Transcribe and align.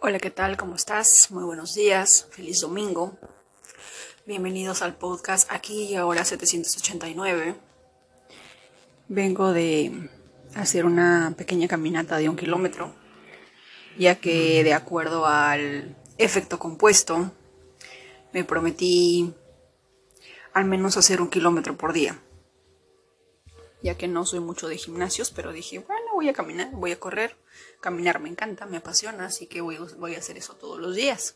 Hola, 0.00 0.18
¿qué 0.18 0.30
tal? 0.30 0.56
¿Cómo 0.56 0.74
estás? 0.74 1.30
Muy 1.30 1.44
buenos 1.44 1.74
días, 1.74 2.28
feliz 2.30 2.60
domingo. 2.60 3.16
Bienvenidos 4.26 4.82
al 4.82 4.96
podcast 4.96 5.50
aquí 5.50 5.84
y 5.84 5.94
ahora 5.94 6.24
789. 6.24 7.54
Vengo 9.08 9.52
de 9.52 10.10
hacer 10.54 10.84
una 10.84 11.34
pequeña 11.38 11.68
caminata 11.68 12.18
de 12.18 12.28
un 12.28 12.36
kilómetro, 12.36 12.94
ya 13.96 14.16
que 14.16 14.62
de 14.62 14.74
acuerdo 14.74 15.26
al 15.26 15.96
efecto 16.18 16.58
compuesto, 16.58 17.32
me 18.32 18.44
prometí 18.44 19.32
al 20.52 20.66
menos 20.66 20.98
hacer 20.98 21.22
un 21.22 21.30
kilómetro 21.30 21.76
por 21.78 21.94
día. 21.94 22.20
Ya 23.82 23.96
que 23.96 24.08
no 24.08 24.26
soy 24.26 24.40
mucho 24.40 24.68
de 24.68 24.76
gimnasios, 24.76 25.30
pero 25.30 25.52
dije, 25.52 25.78
bueno, 25.78 26.03
voy 26.14 26.28
a 26.28 26.32
caminar, 26.32 26.70
voy 26.72 26.92
a 26.92 27.00
correr. 27.00 27.36
Caminar 27.80 28.20
me 28.20 28.28
encanta, 28.28 28.66
me 28.66 28.78
apasiona, 28.78 29.26
así 29.26 29.46
que 29.46 29.60
voy, 29.60 29.76
a 29.76 30.18
hacer 30.18 30.38
eso 30.38 30.54
todos 30.54 30.78
los 30.78 30.94
días. 30.94 31.34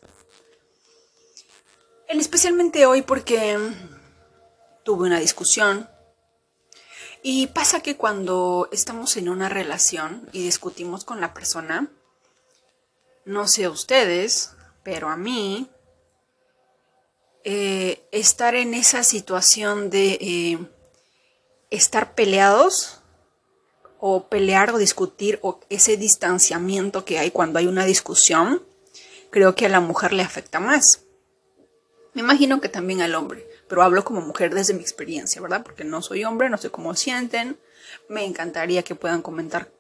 Especialmente 2.08 2.86
hoy 2.86 3.02
porque 3.02 3.58
tuve 4.84 5.06
una 5.06 5.20
discusión. 5.20 5.88
Y 7.22 7.48
pasa 7.48 7.82
que 7.82 7.96
cuando 7.96 8.68
estamos 8.72 9.16
en 9.16 9.28
una 9.28 9.48
relación 9.48 10.28
y 10.32 10.42
discutimos 10.42 11.04
con 11.04 11.20
la 11.20 11.34
persona, 11.34 11.90
no 13.24 13.46
sé 13.46 13.68
ustedes, 13.68 14.52
pero 14.82 15.08
a 15.08 15.16
mí, 15.16 15.68
eh, 17.44 18.08
estar 18.12 18.54
en 18.54 18.72
esa 18.74 19.02
situación 19.02 19.90
de 19.90 20.18
eh, 20.20 20.58
estar 21.70 22.14
peleados 22.14 22.97
o 23.98 24.28
pelear 24.28 24.70
o 24.70 24.78
discutir 24.78 25.38
o 25.42 25.60
ese 25.68 25.96
distanciamiento 25.96 27.04
que 27.04 27.18
hay 27.18 27.30
cuando 27.30 27.58
hay 27.58 27.66
una 27.66 27.84
discusión, 27.84 28.62
creo 29.30 29.54
que 29.54 29.66
a 29.66 29.68
la 29.68 29.80
mujer 29.80 30.12
le 30.12 30.22
afecta 30.22 30.60
más. 30.60 31.04
Me 32.14 32.22
imagino 32.22 32.60
que 32.60 32.68
también 32.68 33.00
al 33.02 33.14
hombre, 33.14 33.46
pero 33.68 33.82
hablo 33.82 34.04
como 34.04 34.20
mujer 34.20 34.54
desde 34.54 34.74
mi 34.74 34.80
experiencia, 34.80 35.40
¿verdad? 35.42 35.62
Porque 35.62 35.84
no 35.84 36.02
soy 36.02 36.24
hombre, 36.24 36.48
no 36.50 36.58
sé 36.58 36.70
cómo 36.70 36.94
sienten. 36.94 37.58
Me 38.08 38.24
encantaría 38.24 38.82
que 38.82 38.94
puedan 38.94 39.22
comentar 39.22 39.70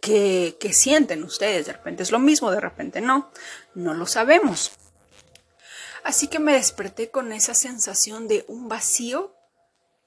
qué, 0.00 0.56
qué 0.60 0.72
sienten 0.72 1.22
ustedes. 1.24 1.66
De 1.66 1.72
repente 1.72 2.02
es 2.02 2.12
lo 2.12 2.18
mismo, 2.18 2.50
de 2.50 2.60
repente 2.60 3.00
no. 3.00 3.30
No 3.74 3.94
lo 3.94 4.06
sabemos. 4.06 4.72
Así 6.04 6.26
que 6.26 6.38
me 6.38 6.52
desperté 6.52 7.10
con 7.10 7.32
esa 7.32 7.54
sensación 7.54 8.28
de 8.28 8.44
un 8.48 8.68
vacío 8.68 9.34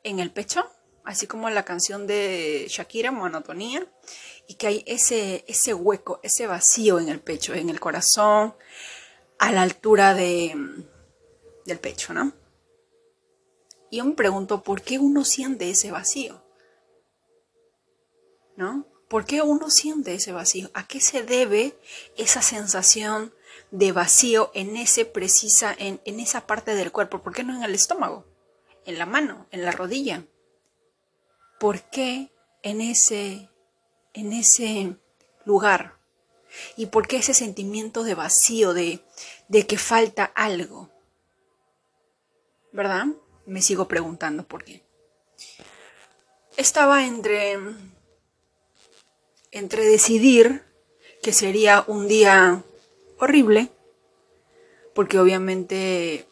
en 0.04 0.20
el 0.20 0.32
pecho 0.32 0.70
así 1.06 1.28
como 1.28 1.50
la 1.50 1.64
canción 1.64 2.08
de 2.08 2.66
Shakira, 2.70 3.12
Monotonía, 3.12 3.88
y 4.48 4.56
que 4.56 4.68
hay 4.68 4.84
ese, 4.88 5.46
ese 5.48 5.74
hueco, 5.74 6.20
ese 6.24 6.48
vacío 6.48 7.00
en 7.00 7.10
el 7.10 7.20
pecho, 7.20 7.54
en 7.54 7.70
el 7.70 7.80
corazón, 7.80 8.56
a 9.40 9.52
la 9.52 9.62
altura 9.62 10.14
de, 10.14 10.56
del 11.66 11.80
pecho, 11.80 12.14
¿no? 12.14 12.34
Y 13.90 13.98
yo 13.98 14.06
me 14.06 14.14
pregunto, 14.14 14.64
¿por 14.64 14.82
qué 14.82 15.00
uno 15.00 15.24
siente 15.24 15.70
ese 15.70 15.92
vacío? 15.92 16.44
¿No? 18.56 18.88
¿Por 19.08 19.26
qué 19.26 19.42
uno 19.42 19.70
siente 19.70 20.16
ese 20.16 20.32
vacío? 20.32 20.72
¿A 20.74 20.88
qué 20.88 21.00
se 21.00 21.24
debe 21.24 21.78
esa 22.18 22.42
sensación 22.42 23.34
de 23.72 23.92
vacío 23.92 24.52
en, 24.54 24.76
ese 24.78 25.06
precisa, 25.06 25.76
en, 25.78 26.02
en 26.06 26.20
esa 26.20 26.48
parte 26.48 26.74
del 26.74 26.92
cuerpo? 26.92 27.22
¿Por 27.22 27.34
qué 27.34 27.44
no 27.44 27.56
en 27.56 27.64
el 27.64 27.76
estómago? 27.76 28.26
En 28.86 28.98
la 28.98 29.06
mano, 29.06 29.48
en 29.52 29.64
la 29.64 29.72
rodilla, 29.72 30.26
por 31.66 31.82
qué 31.82 32.30
en 32.62 32.80
ese, 32.80 33.50
en 34.14 34.34
ese 34.34 34.98
lugar 35.46 35.98
y 36.78 36.86
por 36.86 37.08
qué 37.08 37.18
ese 37.18 37.34
sentimiento 37.34 38.04
de 38.04 38.14
vacío, 38.14 38.76
de, 38.76 39.00
de 39.48 39.66
que 39.66 39.80
falta 39.80 40.26
algo. 40.26 40.92
¿Verdad? 42.72 43.08
Me 43.48 43.64
sigo 43.64 43.88
preguntando 43.88 44.48
por 44.48 44.64
qué. 44.64 44.84
Estaba 46.56 47.08
entre, 47.08 47.58
entre 49.50 49.86
decidir 49.86 50.62
que 51.24 51.34
sería 51.34 51.84
un 51.88 52.08
día 52.08 52.64
horrible, 53.18 53.70
porque 54.94 55.18
obviamente 55.18 56.28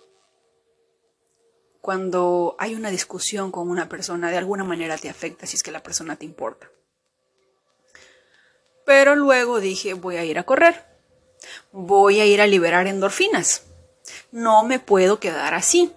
cuando 1.83 2.55
hay 2.59 2.75
una 2.75 2.91
discusión 2.91 3.51
con 3.51 3.69
una 3.69 3.89
persona, 3.89 4.31
de 4.31 4.37
alguna 4.37 4.63
manera 4.63 4.97
te 4.97 5.09
afecta 5.09 5.45
si 5.45 5.57
es 5.57 5.63
que 5.63 5.71
la 5.73 5.83
persona 5.83 6.15
te 6.15 6.23
importa. 6.23 6.71
Pero 8.85 9.17
luego 9.17 9.59
dije, 9.59 9.93
voy 9.93 10.15
a 10.15 10.23
ir 10.23 10.39
a 10.39 10.45
correr, 10.45 10.85
voy 11.73 12.21
a 12.21 12.25
ir 12.25 12.39
a 12.39 12.47
liberar 12.47 12.87
endorfinas. 12.87 13.63
No 14.31 14.63
me 14.63 14.79
puedo 14.79 15.19
quedar 15.19 15.53
así. 15.55 15.91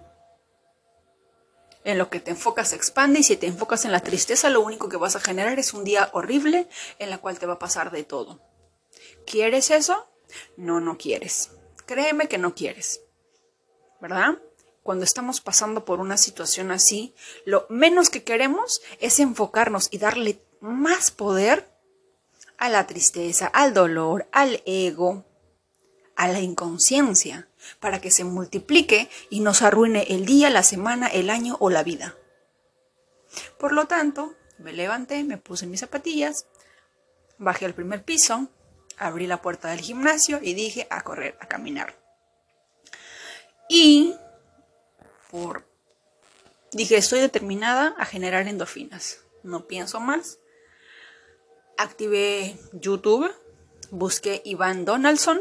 En 1.85 1.97
lo 1.97 2.09
que 2.09 2.19
te 2.19 2.31
enfocas 2.31 2.71
se 2.71 2.75
expande 2.75 3.19
y 3.19 3.23
si 3.23 3.37
te 3.37 3.47
enfocas 3.47 3.85
en 3.85 3.93
la 3.93 4.01
tristeza, 4.01 4.49
lo 4.49 4.59
único 4.59 4.89
que 4.89 4.97
vas 4.97 5.15
a 5.15 5.21
generar 5.21 5.57
es 5.57 5.73
un 5.73 5.85
día 5.85 6.09
horrible 6.11 6.67
en 6.99 7.09
la 7.09 7.19
cual 7.19 7.39
te 7.39 7.45
va 7.45 7.53
a 7.53 7.59
pasar 7.59 7.91
de 7.91 8.03
todo. 8.03 8.41
¿Quieres 9.25 9.71
eso? 9.71 10.05
No, 10.57 10.81
no 10.81 10.97
quieres. 10.97 11.51
Créeme 11.85 12.27
que 12.27 12.37
no 12.37 12.55
quieres. 12.55 12.99
¿Verdad? 14.01 14.37
Cuando 14.87 15.03
estamos 15.03 15.41
pasando 15.41 15.83
por 15.83 15.99
una 15.99 16.15
situación 16.15 16.71
así, 16.71 17.13
lo 17.43 17.65
menos 17.67 18.09
que 18.09 18.23
queremos 18.23 18.81
es 19.01 19.19
enfocarnos 19.19 19.89
y 19.91 19.97
darle 19.97 20.41
más 20.61 21.11
poder 21.11 21.69
a 22.57 22.69
la 22.69 22.87
tristeza, 22.87 23.47
al 23.47 23.73
dolor, 23.73 24.29
al 24.31 24.63
ego, 24.65 25.25
a 26.15 26.29
la 26.29 26.39
inconsciencia, 26.39 27.49
para 27.81 27.99
que 27.99 28.11
se 28.11 28.23
multiplique 28.23 29.09
y 29.29 29.41
nos 29.41 29.61
arruine 29.61 30.03
el 30.07 30.25
día, 30.25 30.49
la 30.49 30.63
semana, 30.63 31.07
el 31.07 31.31
año 31.31 31.57
o 31.59 31.69
la 31.69 31.83
vida. 31.83 32.15
Por 33.59 33.73
lo 33.73 33.87
tanto, 33.87 34.35
me 34.57 34.71
levanté, 34.71 35.25
me 35.25 35.37
puse 35.37 35.67
mis 35.67 35.81
zapatillas, 35.81 36.45
bajé 37.37 37.65
al 37.65 37.73
primer 37.73 38.05
piso, 38.05 38.47
abrí 38.97 39.27
la 39.27 39.41
puerta 39.41 39.67
del 39.67 39.81
gimnasio 39.81 40.39
y 40.41 40.53
dije 40.53 40.87
a 40.89 41.01
correr, 41.01 41.37
a 41.41 41.47
caminar. 41.49 41.93
Y 43.67 44.15
por... 45.31 45.65
Dije, 46.71 46.97
estoy 46.97 47.19
determinada 47.19 47.95
a 47.97 48.05
generar 48.05 48.47
endorfinas. 48.47 49.19
No 49.43 49.67
pienso 49.67 49.99
más. 49.99 50.39
Activé 51.77 52.57
YouTube, 52.73 53.31
busqué 53.91 54.41
Iván 54.43 54.83
Donaldson, 54.83 55.39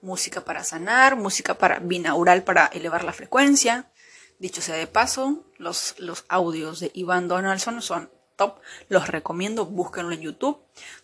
música 0.00 0.44
para 0.44 0.64
sanar, 0.64 1.16
música 1.16 1.54
para 1.54 1.78
binaural 1.78 2.42
para 2.42 2.66
elevar 2.66 3.04
la 3.04 3.12
frecuencia. 3.12 3.90
Dicho 4.38 4.60
sea 4.60 4.74
de 4.74 4.86
paso, 4.86 5.44
los, 5.58 5.94
los 5.98 6.24
audios 6.28 6.80
de 6.80 6.90
Iván 6.94 7.28
Donaldson 7.28 7.80
son 7.80 8.10
top, 8.36 8.58
los 8.88 9.08
recomiendo, 9.08 9.66
búsquenlo 9.66 10.12
en 10.12 10.22
YouTube, 10.22 10.58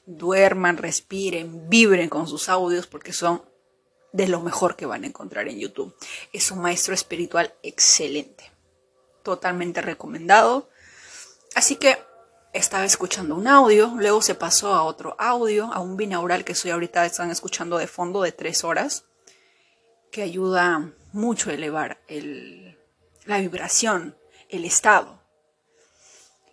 duerman, 0.07 0.77
respiren, 0.77 1.69
vibren 1.69 2.09
con 2.09 2.27
sus 2.27 2.49
audios 2.49 2.87
porque 2.87 3.13
son 3.13 3.43
de 4.13 4.29
lo 4.29 4.41
mejor 4.41 4.77
que 4.77 4.87
van 4.87 5.05
a 5.05 5.07
encontrar 5.07 5.49
en 5.49 5.59
YouTube. 5.59 5.95
Es 6.33 6.51
un 6.51 6.61
maestro 6.61 6.95
espiritual 6.95 7.55
excelente. 7.63 8.51
Totalmente 9.23 9.83
recomendado. 9.83 10.69
Así 11.55 11.77
que 11.77 11.99
estaba 12.53 12.85
escuchando 12.85 13.35
un 13.35 13.47
audio, 13.47 13.93
luego 13.97 14.23
se 14.23 14.35
pasó 14.35 14.75
a 14.75 14.83
otro 14.83 15.15
audio, 15.19 15.73
a 15.73 15.81
un 15.81 15.97
binaural 15.97 16.45
que 16.45 16.53
estoy 16.53 16.71
ahorita 16.71 17.05
están 17.05 17.31
escuchando 17.31 17.79
de 17.79 17.87
fondo 17.87 18.23
de 18.23 18.33
tres 18.33 18.65
horas, 18.65 19.05
que 20.11 20.23
ayuda 20.23 20.93
mucho 21.13 21.51
a 21.51 21.55
elevar 21.55 22.01
la 23.27 23.39
vibración, 23.39 24.17
el 24.49 24.65
estado. 24.65 25.23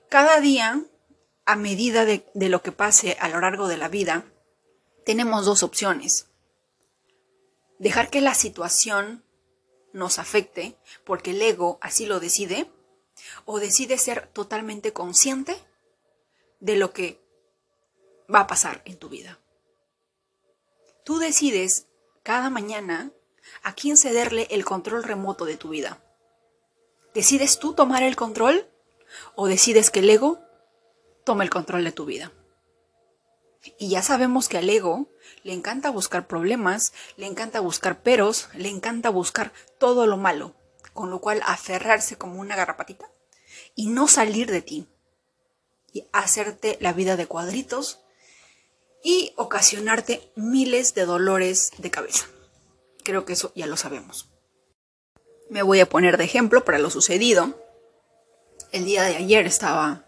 Cada 0.10 0.40
día, 0.42 0.82
a 1.46 1.56
medida 1.56 2.06
de 2.06 2.50
lo 2.50 2.62
que 2.62 2.72
pase 2.72 3.18
a 3.20 3.30
lo 3.30 3.40
largo 3.40 3.68
de 3.68 3.78
la 3.78 3.88
vida, 3.88 4.26
tenemos 5.06 5.46
dos 5.46 5.64
opciones 5.64 6.28
dejar 7.80 8.10
que 8.10 8.22
la 8.22 8.34
situación 8.34 9.24
nos 9.94 10.20
afecte 10.20 10.78
porque 11.04 11.32
el 11.32 11.42
ego 11.42 11.78
así 11.82 12.06
lo 12.06 12.20
decide, 12.20 12.70
o 13.46 13.60
decide 13.60 13.98
ser 13.98 14.28
totalmente 14.28 14.94
consciente 14.94 15.58
de 16.60 16.76
lo 16.76 16.92
que 16.92 17.22
va 18.34 18.42
a 18.42 18.48
pasar 18.48 18.82
en 18.86 18.98
tu 18.98 19.10
vida. 19.10 19.40
Tú 21.04 21.20
decides 21.20 21.88
cada 22.24 22.50
mañana 22.50 23.12
a 23.64 23.74
quién 23.74 23.98
cederle 23.98 24.48
el 24.50 24.66
control 24.66 25.04
remoto 25.04 25.46
de 25.46 25.58
tu 25.58 25.70
vida. 25.70 26.02
¿Decides 27.14 27.60
tú 27.60 27.74
tomar 27.74 28.04
el 28.04 28.16
control 28.16 28.68
o 29.36 29.48
decides 29.48 29.92
que 29.92 30.00
el 30.00 30.10
ego 30.10 30.40
tome 31.24 31.44
el 31.44 31.50
control 31.50 31.84
de 31.84 31.92
tu 31.92 32.06
vida? 32.06 32.32
Y 33.78 33.90
ya 33.90 34.02
sabemos 34.02 34.50
que 34.50 34.58
al 34.58 34.70
ego 34.70 35.08
le 35.46 35.54
encanta 35.54 35.92
buscar 35.92 36.26
problemas, 36.26 36.92
le 37.18 37.28
encanta 37.28 37.60
buscar 37.60 38.02
peros, 38.02 38.50
le 38.56 38.68
encanta 38.70 39.12
buscar 39.12 39.54
todo 39.78 40.08
lo 40.08 40.18
malo, 40.18 40.56
con 40.92 41.12
lo 41.12 41.22
cual 41.22 41.40
aferrarse 41.46 42.18
como 42.18 42.40
una 42.42 42.56
garrapatita 42.56 43.08
y 43.76 43.86
no 43.86 44.08
salir 44.08 44.50
de 44.50 44.64
ti 44.64 44.88
y 45.94 46.08
hacerte 46.14 46.80
la 46.82 46.94
vida 46.94 47.16
de 47.16 47.28
cuadritos 47.28 48.00
y 49.04 49.34
ocasionarte 49.36 50.32
miles 50.36 50.96
de 50.96 51.06
dolores 51.06 51.74
de 51.78 51.92
cabeza. 51.92 52.26
Creo 53.04 53.26
que 53.26 53.34
eso 53.34 53.52
ya 53.54 53.68
lo 53.68 53.78
sabemos. 53.78 54.32
Me 55.52 55.62
voy 55.62 55.80
a 55.80 55.88
poner 55.88 56.18
de 56.18 56.24
ejemplo 56.24 56.66
para 56.66 56.80
lo 56.80 56.90
sucedido. 56.90 57.64
El 58.72 58.86
día 58.86 59.04
de 59.04 59.18
ayer 59.18 59.46
estaba 59.46 60.05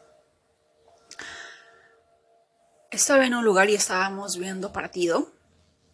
estaba 2.97 3.25
en 3.25 3.35
un 3.35 3.45
lugar 3.45 3.69
y 3.69 3.75
estábamos 3.75 4.37
viendo 4.37 4.73
partido 4.73 5.31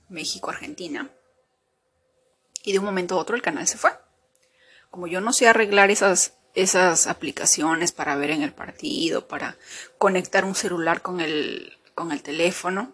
México-Argentina. 0.09 1.09
Y 2.63 2.71
de 2.71 2.79
un 2.79 2.85
momento 2.85 3.15
a 3.15 3.17
otro 3.17 3.35
el 3.35 3.41
canal 3.41 3.67
se 3.67 3.77
fue. 3.77 3.91
Como 4.89 5.07
yo 5.07 5.19
no 5.19 5.33
sé 5.33 5.47
arreglar 5.47 5.91
esas, 5.91 6.37
esas 6.53 7.07
aplicaciones 7.07 7.91
para 7.91 8.15
ver 8.15 8.31
en 8.31 8.41
el 8.41 8.53
partido, 8.53 9.27
para 9.27 9.57
conectar 9.97 10.45
un 10.45 10.55
celular 10.55 11.01
con 11.01 11.19
el, 11.19 11.77
con 11.93 12.11
el 12.11 12.23
teléfono, 12.23 12.93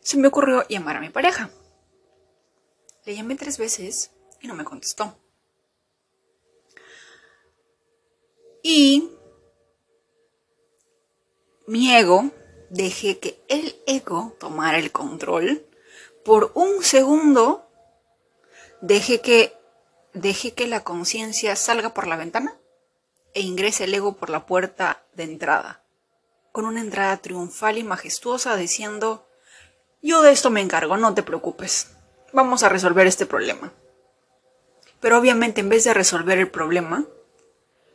se 0.00 0.16
me 0.16 0.28
ocurrió 0.28 0.66
llamar 0.68 0.96
a 0.96 1.00
mi 1.00 1.10
pareja. 1.10 1.50
Le 3.04 3.14
llamé 3.14 3.36
tres 3.36 3.58
veces 3.58 4.10
y 4.40 4.48
no 4.48 4.54
me 4.54 4.64
contestó. 4.64 5.18
Y 8.62 9.10
mi 11.66 11.94
ego, 11.94 12.30
dejé 12.70 13.18
que 13.18 13.42
el 13.48 13.76
ego 13.86 14.36
tomara 14.38 14.78
el 14.78 14.92
control. 14.92 15.66
Por 16.24 16.52
un 16.54 16.82
segundo, 16.82 17.68
dejé 18.80 19.20
que, 19.20 19.54
que 20.54 20.66
la 20.66 20.82
conciencia 20.84 21.56
salga 21.56 21.94
por 21.94 22.06
la 22.06 22.16
ventana 22.16 22.56
e 23.34 23.40
ingrese 23.40 23.84
el 23.84 23.94
ego 23.94 24.16
por 24.16 24.30
la 24.30 24.46
puerta 24.46 25.04
de 25.14 25.24
entrada, 25.24 25.84
con 26.52 26.64
una 26.64 26.80
entrada 26.80 27.18
triunfal 27.18 27.78
y 27.78 27.84
majestuosa 27.84 28.56
diciendo, 28.56 29.28
yo 30.02 30.22
de 30.22 30.32
esto 30.32 30.50
me 30.50 30.62
encargo, 30.62 30.96
no 30.96 31.14
te 31.14 31.22
preocupes, 31.22 31.92
vamos 32.32 32.62
a 32.62 32.68
resolver 32.68 33.06
este 33.06 33.26
problema. 33.26 33.72
Pero 35.00 35.18
obviamente 35.18 35.60
en 35.60 35.68
vez 35.68 35.84
de 35.84 35.92
resolver 35.92 36.38
el 36.38 36.50
problema, 36.50 37.04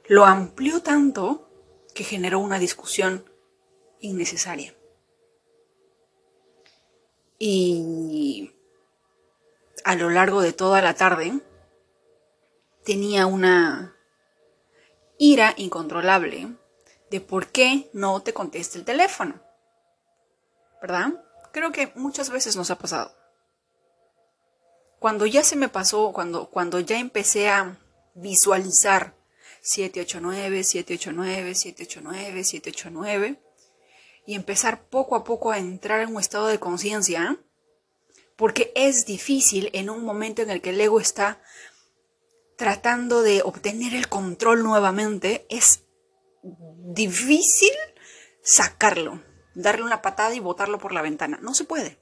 lo 0.05 0.25
amplió 0.25 0.81
tanto 0.81 1.49
que 1.95 2.03
generó 2.03 2.39
una 2.39 2.59
discusión 2.59 3.30
innecesaria. 4.01 4.75
Y 7.39 8.51
a 9.83 9.95
lo 9.95 10.09
largo 10.09 10.41
de 10.41 10.53
toda 10.53 10.81
la 10.81 10.93
tarde 10.93 11.39
tenía 12.83 13.25
una 13.25 13.95
ira 15.17 15.53
incontrolable 15.57 16.55
de 17.09 17.21
por 17.21 17.47
qué 17.47 17.89
no 17.93 18.21
te 18.21 18.33
contesta 18.33 18.77
el 18.77 18.85
teléfono. 18.85 19.41
¿Verdad? 20.81 21.23
Creo 21.51 21.71
que 21.71 21.91
muchas 21.95 22.29
veces 22.29 22.55
nos 22.55 22.71
ha 22.71 22.77
pasado. 22.77 23.15
Cuando 24.99 25.25
ya 25.25 25.43
se 25.43 25.55
me 25.55 25.67
pasó, 25.67 26.11
cuando, 26.13 26.49
cuando 26.49 26.79
ya 26.79 26.97
empecé 26.99 27.49
a 27.49 27.77
visualizar 28.13 29.15
789, 29.61 30.63
789, 30.63 31.55
789, 31.55 32.43
789, 32.43 33.41
y 34.25 34.35
empezar 34.35 34.85
poco 34.87 35.15
a 35.15 35.23
poco 35.23 35.51
a 35.51 35.57
entrar 35.57 36.01
en 36.01 36.13
un 36.13 36.19
estado 36.19 36.47
de 36.47 36.59
conciencia, 36.59 37.39
porque 38.35 38.71
es 38.75 39.05
difícil 39.05 39.69
en 39.73 39.89
un 39.89 40.03
momento 40.03 40.41
en 40.41 40.49
el 40.49 40.61
que 40.61 40.71
el 40.71 40.81
ego 40.81 40.99
está 40.99 41.41
tratando 42.57 43.21
de 43.21 43.41
obtener 43.43 43.95
el 43.95 44.07
control 44.07 44.63
nuevamente, 44.63 45.45
es 45.49 45.83
difícil 46.43 47.71
sacarlo, 48.43 49.21
darle 49.55 49.83
una 49.83 50.01
patada 50.01 50.33
y 50.35 50.39
botarlo 50.39 50.79
por 50.79 50.93
la 50.93 51.01
ventana. 51.01 51.39
No 51.41 51.53
se 51.53 51.63
puede. 51.63 51.99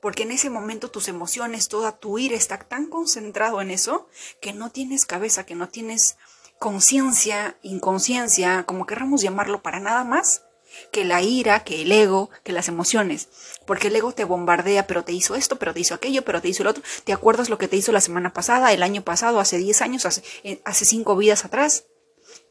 Porque 0.00 0.24
en 0.24 0.32
ese 0.32 0.50
momento 0.50 0.90
tus 0.90 1.06
emociones, 1.06 1.68
toda 1.68 1.96
tu 1.98 2.18
ira 2.18 2.34
está 2.34 2.58
tan 2.58 2.86
concentrado 2.86 3.60
en 3.60 3.70
eso 3.70 4.08
que 4.40 4.52
no 4.52 4.70
tienes 4.70 5.06
cabeza, 5.06 5.46
que 5.46 5.54
no 5.54 5.68
tienes 5.68 6.16
conciencia, 6.58 7.56
inconsciencia, 7.62 8.64
como 8.64 8.86
querramos 8.86 9.22
llamarlo, 9.22 9.62
para 9.62 9.78
nada 9.78 10.02
más 10.02 10.42
que 10.90 11.04
la 11.04 11.22
ira, 11.22 11.64
que 11.64 11.82
el 11.82 11.92
ego, 11.92 12.30
que 12.42 12.52
las 12.52 12.68
emociones. 12.68 13.28
Porque 13.66 13.88
el 13.88 13.96
ego 13.96 14.12
te 14.12 14.24
bombardea, 14.24 14.86
pero 14.86 15.04
te 15.04 15.12
hizo 15.12 15.34
esto, 15.34 15.56
pero 15.56 15.74
te 15.74 15.80
hizo 15.80 15.94
aquello, 15.94 16.24
pero 16.24 16.40
te 16.40 16.48
hizo 16.48 16.62
el 16.62 16.68
otro. 16.68 16.82
¿Te 17.04 17.12
acuerdas 17.12 17.48
lo 17.48 17.58
que 17.58 17.68
te 17.68 17.76
hizo 17.76 17.92
la 17.92 18.00
semana 18.00 18.32
pasada, 18.32 18.72
el 18.72 18.82
año 18.82 19.02
pasado, 19.02 19.40
hace 19.40 19.58
10 19.58 19.82
años, 19.82 20.06
hace, 20.06 20.22
eh, 20.44 20.60
hace 20.64 20.84
5 20.84 21.16
vidas 21.16 21.44
atrás? 21.44 21.84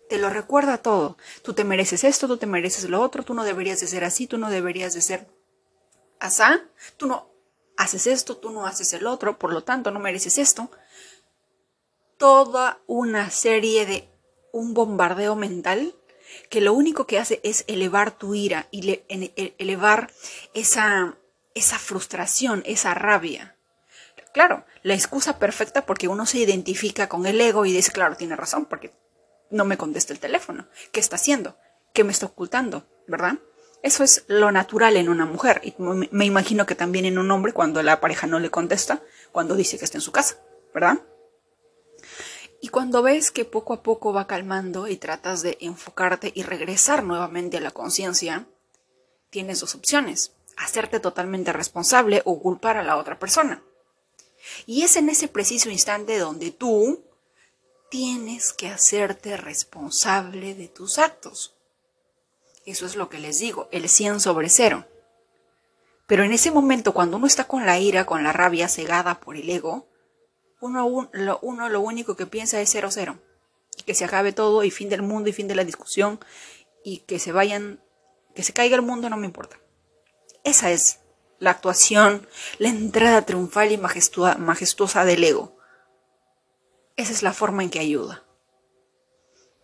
Te 0.10 0.18
lo 0.18 0.30
recuerda 0.30 0.78
todo. 0.78 1.18
Tú 1.42 1.54
te 1.54 1.64
mereces 1.64 2.04
esto, 2.04 2.28
tú 2.28 2.38
te 2.38 2.46
mereces 2.46 2.90
lo 2.90 3.02
otro, 3.02 3.24
tú 3.24 3.34
no 3.34 3.44
deberías 3.44 3.80
de 3.80 3.88
ser 3.88 4.04
así, 4.04 4.28
tú 4.28 4.38
no 4.38 4.50
deberías 4.50 4.94
de 4.94 5.02
ser 5.02 5.28
asá, 6.20 6.64
tú 6.98 7.08
no 7.08 7.30
haces 7.78 8.08
esto, 8.08 8.38
tú 8.38 8.52
no 8.52 8.66
haces 8.66 8.94
el 8.94 9.08
otro, 9.08 9.40
por 9.40 9.54
lo 9.54 9.64
tanto 9.64 9.92
no 9.92 10.00
mereces 10.00 10.38
esto 10.38 10.70
toda 12.22 12.80
una 12.86 13.32
serie 13.32 13.88
de 13.88 14.08
un 14.54 14.76
bombardeo 14.76 15.36
mental 15.36 15.96
que 16.50 16.62
lo 16.62 16.74
único 16.74 17.08
que 17.08 17.20
hace 17.20 17.40
es 17.44 17.64
elevar 17.68 18.12
tu 18.12 18.36
ira 18.36 18.68
y 18.72 18.90
e, 18.90 19.56
elevar 19.58 20.12
esa, 20.54 21.18
esa 21.56 21.80
frustración, 21.80 22.64
esa 22.66 22.94
rabia. 22.94 23.56
Claro, 24.34 24.66
la 24.84 24.94
excusa 24.94 25.40
perfecta 25.40 25.86
porque 25.86 26.08
uno 26.08 26.26
se 26.26 26.40
identifica 26.40 27.10
con 27.10 27.26
el 27.26 27.40
ego 27.42 27.66
y 27.66 27.74
dice, 27.74 27.92
claro, 27.92 28.16
tiene 28.16 28.36
razón, 28.36 28.66
porque 28.66 28.94
no 29.50 29.66
me 29.66 29.78
contesta 29.78 30.14
el 30.14 30.20
teléfono. 30.20 30.68
¿Qué 30.92 31.00
está 31.00 31.18
haciendo? 31.18 31.58
¿Qué 31.94 32.04
me 32.04 32.14
está 32.14 32.28
ocultando? 32.28 32.88
¿Verdad? 33.08 33.40
Eso 33.84 34.04
es 34.04 34.24
lo 34.28 34.52
natural 34.52 34.96
en 34.96 35.10
una 35.10 35.26
mujer 35.26 35.60
y 35.64 35.74
me 35.80 36.26
imagino 36.26 36.66
que 36.66 36.76
también 36.76 37.06
en 37.06 37.18
un 37.18 37.32
hombre 37.32 37.52
cuando 37.52 37.82
la 37.82 38.00
pareja 38.00 38.28
no 38.28 38.40
le 38.40 38.52
contesta, 38.52 39.02
cuando 39.32 39.56
dice 39.56 39.80
que 39.80 39.86
está 39.86 39.98
en 39.98 40.04
su 40.04 40.12
casa, 40.12 40.38
¿verdad? 40.74 41.00
Y 42.62 42.70
cuando 42.70 43.02
ves 43.02 43.32
que 43.32 43.44
poco 43.44 43.74
a 43.74 43.82
poco 43.82 44.14
va 44.14 44.28
calmando 44.28 44.88
y 44.88 44.96
tratas 44.96 45.42
de 45.42 45.58
enfocarte 45.62 46.32
y 46.36 46.44
regresar 46.44 47.04
nuevamente 47.04 47.58
a 47.58 47.62
la 47.62 47.72
conciencia, 47.72 48.48
tienes 49.32 49.62
dos 49.62 49.74
opciones, 49.74 50.34
hacerte 50.58 51.00
totalmente 51.00 51.52
responsable 51.54 52.22
o 52.24 52.40
culpar 52.40 52.78
a 52.78 52.84
la 52.84 52.98
otra 52.98 53.18
persona. 53.18 53.64
Y 54.68 54.84
es 54.84 54.96
en 54.96 55.10
ese 55.10 55.28
preciso 55.28 55.72
instante 55.72 56.20
donde 56.20 56.52
tú 56.52 57.04
tienes 57.90 58.54
que 58.54 58.70
hacerte 58.70 59.38
responsable 59.38 60.54
de 60.54 60.68
tus 60.68 61.00
actos. 61.00 61.56
Eso 62.66 62.86
es 62.86 62.96
lo 62.96 63.10
que 63.10 63.18
les 63.18 63.40
digo, 63.40 63.70
el 63.72 63.90
100 63.90 64.20
sobre 64.20 64.50
cero. 64.50 64.86
Pero 66.06 66.24
en 66.24 66.32
ese 66.32 66.52
momento, 66.52 66.94
cuando 66.94 67.18
uno 67.18 67.26
está 67.26 67.48
con 67.48 67.66
la 67.66 67.80
ira, 67.80 68.06
con 68.06 68.24
la 68.24 68.34
rabia 68.34 68.68
cegada 68.68 69.20
por 69.20 69.36
el 69.36 69.50
ego, 69.50 69.88
uno, 70.62 71.10
lo, 71.12 71.82
único 71.82 72.16
que 72.16 72.26
piensa 72.26 72.62
es 72.62 72.70
cero 72.70 72.90
cero. 72.92 73.20
Que 73.86 73.96
se 73.96 74.06
acabe 74.06 74.32
todo 74.32 74.64
y 74.64 74.72
fin 74.72 74.90
del 74.90 75.02
mundo 75.02 75.30
y 75.30 75.34
fin 75.34 75.48
de 75.48 75.56
la 75.56 75.64
discusión 75.64 76.20
y 76.84 77.00
que 77.00 77.20
se 77.20 77.32
vayan, 77.32 77.84
que 78.36 78.44
se 78.44 78.54
caiga 78.54 78.76
el 78.76 78.82
mundo 78.82 79.10
no 79.10 79.18
me 79.18 79.26
importa. 79.26 79.60
Esa 80.44 80.72
es 80.72 81.00
la 81.40 81.52
actuación, 81.52 82.28
la 82.60 82.70
entrada 82.70 83.26
triunfal 83.26 83.72
y 83.72 83.78
majestuosa 83.78 85.06
del 85.06 85.24
ego. 85.24 85.58
Esa 86.96 87.12
es 87.12 87.24
la 87.24 87.34
forma 87.34 87.64
en 87.64 87.70
que 87.72 87.80
ayuda. 87.80 88.24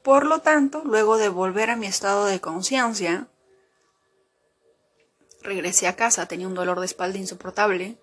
Por 0.04 0.26
lo 0.26 0.40
tanto, 0.40 0.82
luego 0.86 1.18
de 1.18 1.30
volver 1.30 1.70
a 1.70 1.76
mi 1.76 1.86
estado 1.86 2.26
de 2.26 2.40
conciencia, 2.40 3.28
regresé 5.42 5.88
a 5.88 5.96
casa, 5.96 6.28
tenía 6.28 6.48
un 6.48 6.56
dolor 6.56 6.80
de 6.80 6.86
espalda 6.86 7.18
insoportable, 7.18 7.98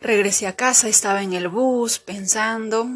Regresé 0.00 0.46
a 0.46 0.56
casa, 0.56 0.88
estaba 0.88 1.22
en 1.22 1.32
el 1.32 1.48
bus 1.48 1.98
pensando, 1.98 2.86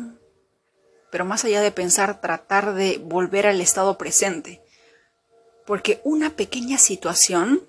pero 1.11 1.25
más 1.25 1.45
allá 1.45 1.61
de 1.61 1.73
pensar, 1.73 2.21
tratar 2.21 2.75
de 2.75 2.99
volver 2.99 3.47
al 3.47 3.61
estado 3.61 3.97
presente. 3.97 4.63
Porque 5.67 6.01
una 6.05 6.37
pequeña 6.37 6.79
situación 6.79 7.67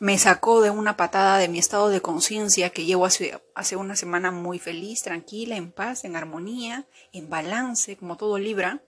me 0.00 0.18
sacó 0.18 0.60
de 0.60 0.70
una 0.70 0.96
patada 0.96 1.38
de 1.38 1.48
mi 1.48 1.58
estado 1.58 1.88
de 1.88 2.00
conciencia 2.00 2.70
que 2.70 2.84
llevo 2.84 3.06
hace, 3.06 3.40
hace, 3.54 3.76
una 3.76 3.94
semana 3.94 4.30
muy 4.30 4.58
feliz, 4.58 5.02
tranquila, 5.02 5.56
en 5.56 5.70
paz, 5.70 6.04
en 6.04 6.16
armonía, 6.16 6.86
en 7.12 7.28
balance, 7.28 7.96
como 7.96 8.16
todo 8.16 8.38
Libra. 8.38 8.82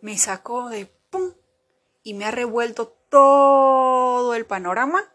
Me 0.00 0.16
sacó 0.16 0.68
de 0.68 0.86
¡pum! 1.10 1.32
y 2.02 2.14
me 2.14 2.24
ha 2.24 2.30
revuelto 2.30 2.96
todo 3.08 4.34
el 4.34 4.46
panorama 4.46 5.11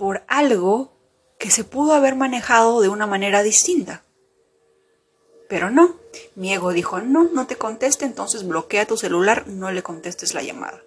por 0.00 0.24
algo 0.28 0.96
que 1.38 1.50
se 1.50 1.62
pudo 1.62 1.92
haber 1.92 2.16
manejado 2.16 2.80
de 2.80 2.88
una 2.88 3.06
manera 3.06 3.42
distinta. 3.42 4.02
Pero 5.46 5.68
no, 5.68 5.96
mi 6.36 6.54
ego 6.54 6.72
dijo, 6.72 7.00
no, 7.02 7.24
no 7.24 7.46
te 7.46 7.56
conteste, 7.56 8.06
entonces 8.06 8.48
bloquea 8.48 8.86
tu 8.86 8.96
celular, 8.96 9.46
no 9.46 9.70
le 9.70 9.82
contestes 9.82 10.32
la 10.32 10.42
llamada. 10.42 10.80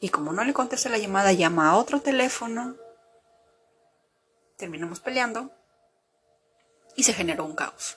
Y 0.00 0.10
como 0.10 0.34
no 0.34 0.44
le 0.44 0.52
conteste 0.52 0.90
la 0.90 0.98
llamada, 0.98 1.32
llama 1.32 1.70
a 1.70 1.76
otro 1.76 2.02
teléfono, 2.02 2.76
terminamos 4.58 5.00
peleando 5.00 5.50
y 6.94 7.04
se 7.04 7.14
generó 7.14 7.46
un 7.46 7.54
caos. 7.54 7.96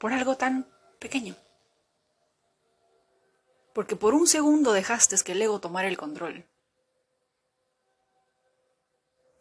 Por 0.00 0.12
algo 0.12 0.36
tan 0.36 0.66
pequeño. 0.98 1.36
Porque 3.72 3.94
por 3.94 4.14
un 4.14 4.26
segundo 4.26 4.72
dejaste 4.72 5.14
que 5.24 5.30
el 5.30 5.42
ego 5.42 5.60
tomara 5.60 5.86
el 5.86 5.96
control. 5.96 6.44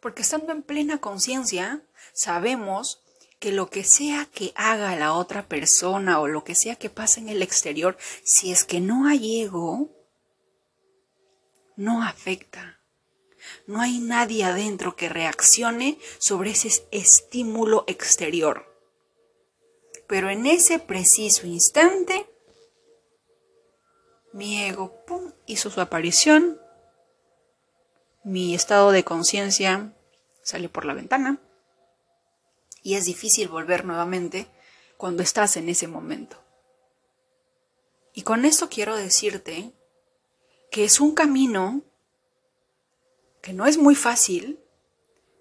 Porque 0.02 0.22
estando 0.22 0.52
en 0.52 0.64
plena 0.64 1.00
conciencia, 1.00 1.82
sabemos 2.14 3.02
que 3.40 3.52
lo 3.52 3.70
que 3.70 3.84
sea 3.84 4.26
que 4.26 4.52
haga 4.56 4.96
la 4.96 5.14
otra 5.14 5.48
persona 5.48 6.20
o 6.20 6.28
lo 6.28 6.44
que 6.44 6.56
sea 6.56 6.76
que 6.76 6.90
pase 6.90 7.20
en 7.20 7.30
el 7.30 7.42
exterior, 7.42 7.98
si 8.24 8.52
es 8.52 8.64
que 8.64 8.80
no 8.80 9.08
hay 9.08 9.42
ego, 9.42 9.92
no 11.76 12.04
afecta. 12.04 12.80
No 13.66 13.82
hay 13.82 14.00
nadie 14.00 14.44
adentro 14.44 14.96
que 14.96 15.10
reaccione 15.10 16.00
sobre 16.18 16.52
ese 16.52 16.86
estímulo 16.92 17.84
exterior. 17.88 18.66
Pero 20.08 20.30
en 20.30 20.46
ese 20.46 20.80
preciso 20.80 21.48
instante, 21.48 22.30
mi 24.34 24.64
ego 24.64 25.04
hizo 25.46 25.70
su 25.70 25.82
aparición, 25.82 26.60
mi 28.28 28.54
estado 28.54 28.92
de 28.92 29.06
conciencia 29.06 29.94
salió 30.44 30.70
por 30.70 30.84
la 30.84 30.94
ventana 30.94 31.42
y 32.84 32.96
es 32.96 33.06
difícil 33.06 33.48
volver 33.48 33.86
nuevamente 33.86 34.48
cuando 34.98 35.24
estás 35.24 35.56
en 35.56 35.70
ese 35.70 35.88
momento. 35.88 36.38
Y 38.14 38.24
con 38.24 38.44
esto 38.44 38.68
quiero 38.68 38.98
decirte 38.98 39.72
que 40.70 40.84
es 40.84 41.00
un 41.00 41.16
camino 41.16 41.84
que 43.42 43.54
no 43.54 43.66
es 43.66 43.78
muy 43.78 43.96
fácil, 43.96 44.60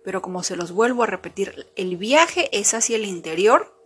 pero 0.04 0.22
como 0.22 0.44
se 0.44 0.54
los 0.54 0.70
vuelvo 0.70 1.02
a 1.02 1.06
repetir, 1.06 1.66
el 1.74 1.96
viaje 1.96 2.56
es 2.56 2.72
hacia 2.72 2.94
el 2.94 3.04
interior 3.04 3.76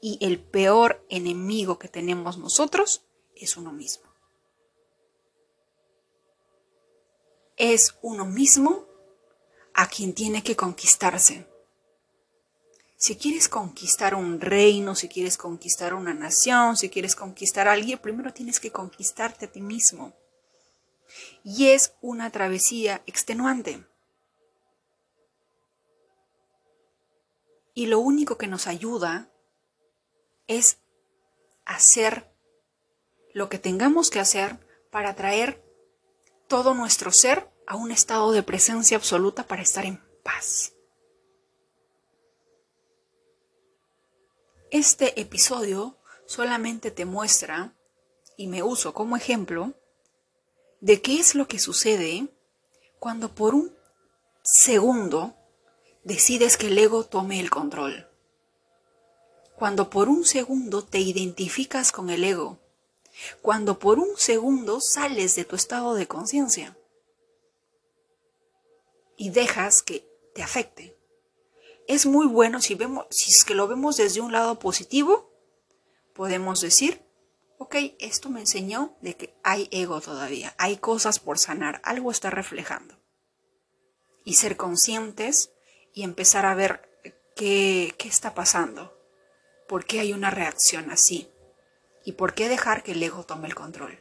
y 0.00 0.16
el 0.24 0.40
peor 0.40 1.04
enemigo 1.10 1.78
que 1.78 1.88
tenemos 1.88 2.38
nosotros 2.38 3.04
es 3.36 3.58
uno 3.58 3.70
mismo. 3.70 4.13
Es 7.56 7.94
uno 8.02 8.24
mismo 8.24 8.86
a 9.74 9.88
quien 9.88 10.14
tiene 10.14 10.42
que 10.42 10.56
conquistarse. 10.56 11.46
Si 12.96 13.16
quieres 13.16 13.48
conquistar 13.48 14.14
un 14.14 14.40
reino, 14.40 14.94
si 14.94 15.08
quieres 15.08 15.36
conquistar 15.36 15.94
una 15.94 16.14
nación, 16.14 16.76
si 16.76 16.88
quieres 16.88 17.14
conquistar 17.14 17.68
a 17.68 17.72
alguien, 17.72 17.98
primero 17.98 18.32
tienes 18.32 18.60
que 18.60 18.70
conquistarte 18.70 19.46
a 19.46 19.52
ti 19.52 19.60
mismo 19.60 20.14
y 21.42 21.68
es 21.68 21.94
una 22.00 22.30
travesía 22.30 23.02
extenuante. 23.06 23.84
Y 27.74 27.86
lo 27.86 27.98
único 27.98 28.38
que 28.38 28.46
nos 28.46 28.66
ayuda 28.66 29.28
es 30.46 30.78
hacer 31.64 32.30
lo 33.32 33.48
que 33.48 33.58
tengamos 33.58 34.10
que 34.10 34.20
hacer 34.20 34.58
para 34.90 35.14
traer 35.16 35.63
todo 36.48 36.74
nuestro 36.74 37.12
ser 37.12 37.50
a 37.66 37.76
un 37.76 37.90
estado 37.90 38.32
de 38.32 38.42
presencia 38.42 38.96
absoluta 38.96 39.46
para 39.46 39.62
estar 39.62 39.84
en 39.84 40.02
paz. 40.22 40.72
Este 44.70 45.20
episodio 45.20 45.96
solamente 46.26 46.90
te 46.90 47.04
muestra, 47.04 47.74
y 48.36 48.48
me 48.48 48.62
uso 48.62 48.92
como 48.92 49.16
ejemplo, 49.16 49.72
de 50.80 51.00
qué 51.00 51.20
es 51.20 51.34
lo 51.34 51.46
que 51.46 51.58
sucede 51.58 52.28
cuando 52.98 53.34
por 53.34 53.54
un 53.54 53.72
segundo 54.42 55.36
decides 56.02 56.56
que 56.56 56.66
el 56.66 56.78
ego 56.78 57.04
tome 57.04 57.40
el 57.40 57.50
control. 57.50 58.08
Cuando 59.56 59.88
por 59.88 60.08
un 60.08 60.24
segundo 60.24 60.82
te 60.82 60.98
identificas 60.98 61.92
con 61.92 62.10
el 62.10 62.24
ego. 62.24 62.58
Cuando 63.42 63.78
por 63.78 63.98
un 63.98 64.16
segundo 64.16 64.80
sales 64.80 65.34
de 65.36 65.44
tu 65.44 65.56
estado 65.56 65.94
de 65.94 66.06
conciencia 66.06 66.76
y 69.16 69.30
dejas 69.30 69.82
que 69.82 70.08
te 70.34 70.42
afecte. 70.42 70.96
Es 71.86 72.06
muy 72.06 72.26
bueno 72.26 72.60
si 72.60 72.74
vemos 72.74 73.06
si 73.10 73.30
es 73.30 73.44
que 73.44 73.54
lo 73.54 73.68
vemos 73.68 73.96
desde 73.96 74.20
un 74.20 74.32
lado 74.32 74.58
positivo, 74.58 75.30
podemos 76.14 76.60
decir 76.60 77.04
ok, 77.58 77.76
esto 77.98 78.30
me 78.30 78.40
enseñó 78.40 78.96
de 79.00 79.16
que 79.16 79.34
hay 79.42 79.68
ego 79.70 80.00
todavía, 80.00 80.54
hay 80.58 80.76
cosas 80.76 81.18
por 81.18 81.38
sanar, 81.38 81.80
algo 81.84 82.10
está 82.10 82.30
reflejando. 82.30 82.96
Y 84.24 84.34
ser 84.34 84.56
conscientes 84.56 85.52
y 85.92 86.02
empezar 86.02 86.46
a 86.46 86.54
ver 86.54 86.88
qué, 87.34 87.94
qué 87.98 88.08
está 88.08 88.34
pasando, 88.34 88.96
por 89.68 89.84
qué 89.84 90.00
hay 90.00 90.12
una 90.12 90.30
reacción 90.30 90.90
así 90.90 91.30
y 92.04 92.12
por 92.12 92.34
qué 92.34 92.48
dejar 92.48 92.82
que 92.82 92.92
el 92.92 93.02
ego 93.02 93.24
tome 93.24 93.48
el 93.48 93.54
control. 93.54 93.98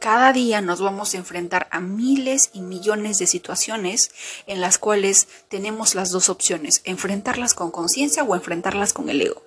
Cada 0.00 0.32
día 0.32 0.60
nos 0.60 0.80
vamos 0.80 1.12
a 1.12 1.16
enfrentar 1.16 1.66
a 1.72 1.80
miles 1.80 2.50
y 2.52 2.60
millones 2.60 3.18
de 3.18 3.26
situaciones 3.26 4.12
en 4.46 4.60
las 4.60 4.78
cuales 4.78 5.26
tenemos 5.48 5.96
las 5.96 6.10
dos 6.10 6.28
opciones, 6.28 6.82
enfrentarlas 6.84 7.52
con 7.54 7.72
conciencia 7.72 8.22
o 8.22 8.36
enfrentarlas 8.36 8.92
con 8.92 9.08
el 9.10 9.20
ego. 9.20 9.42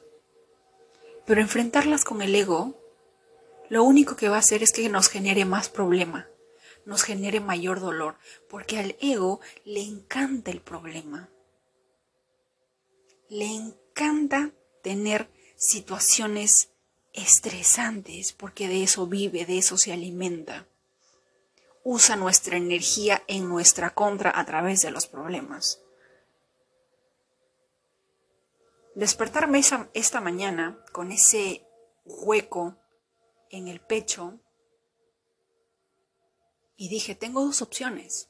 Pero 1.26 1.40
enfrentarlas 1.40 2.04
con 2.04 2.22
el 2.22 2.36
ego, 2.36 2.76
lo 3.70 3.84
único 3.84 4.18
que 4.18 4.28
va 4.28 4.36
a 4.36 4.40
hacer 4.40 4.62
es 4.62 4.74
que 4.74 4.90
nos 4.90 5.08
genere 5.08 5.46
más 5.46 5.70
problema, 5.70 6.28
nos 6.86 7.04
genere 7.04 7.40
mayor 7.40 7.80
dolor, 7.80 8.18
porque 8.50 8.78
al 8.78 8.98
ego 9.00 9.40
le 9.64 9.82
encanta 9.82 10.52
el 10.52 10.60
problema. 10.60 11.30
Le 13.30 13.46
encanta 13.46 14.52
tener 14.84 15.30
situaciones 15.62 16.72
estresantes, 17.14 18.34
porque 18.34 18.68
de 18.68 18.82
eso 18.82 19.06
vive, 19.06 19.46
de 19.46 19.60
eso 19.60 19.78
se 19.78 19.94
alimenta. 19.94 20.68
Usa 21.84 22.16
nuestra 22.16 22.58
energía 22.58 23.24
en 23.28 23.48
nuestra 23.48 23.94
contra 23.94 24.38
a 24.38 24.44
través 24.44 24.82
de 24.82 24.90
los 24.90 25.06
problemas. 25.06 25.80
Despertarme 28.96 29.62
esta 29.94 30.20
mañana 30.20 30.84
con 30.92 31.12
ese 31.12 31.64
hueco 32.06 32.76
en 33.52 33.68
el 33.68 33.82
pecho 33.82 34.40
y 36.76 36.90
dije, 36.90 37.14
tengo 37.14 37.46
dos 37.46 37.62
opciones. 37.62 38.30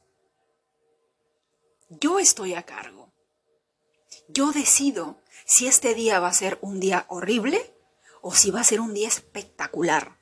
Yo 1.88 2.20
estoy 2.20 2.56
a 2.56 2.64
cargo. 2.64 3.11
Yo 4.34 4.52
decido 4.52 5.22
si 5.46 5.68
este 5.68 5.94
día 5.94 6.20
va 6.20 6.30
a 6.30 6.34
ser 6.34 6.58
un 6.62 6.80
día 6.80 7.06
horrible 7.10 7.76
o 8.22 8.34
si 8.34 8.52
va 8.52 8.62
a 8.62 8.66
ser 8.66 8.80
un 8.80 8.94
día 8.94 9.08
espectacular. 9.08 10.18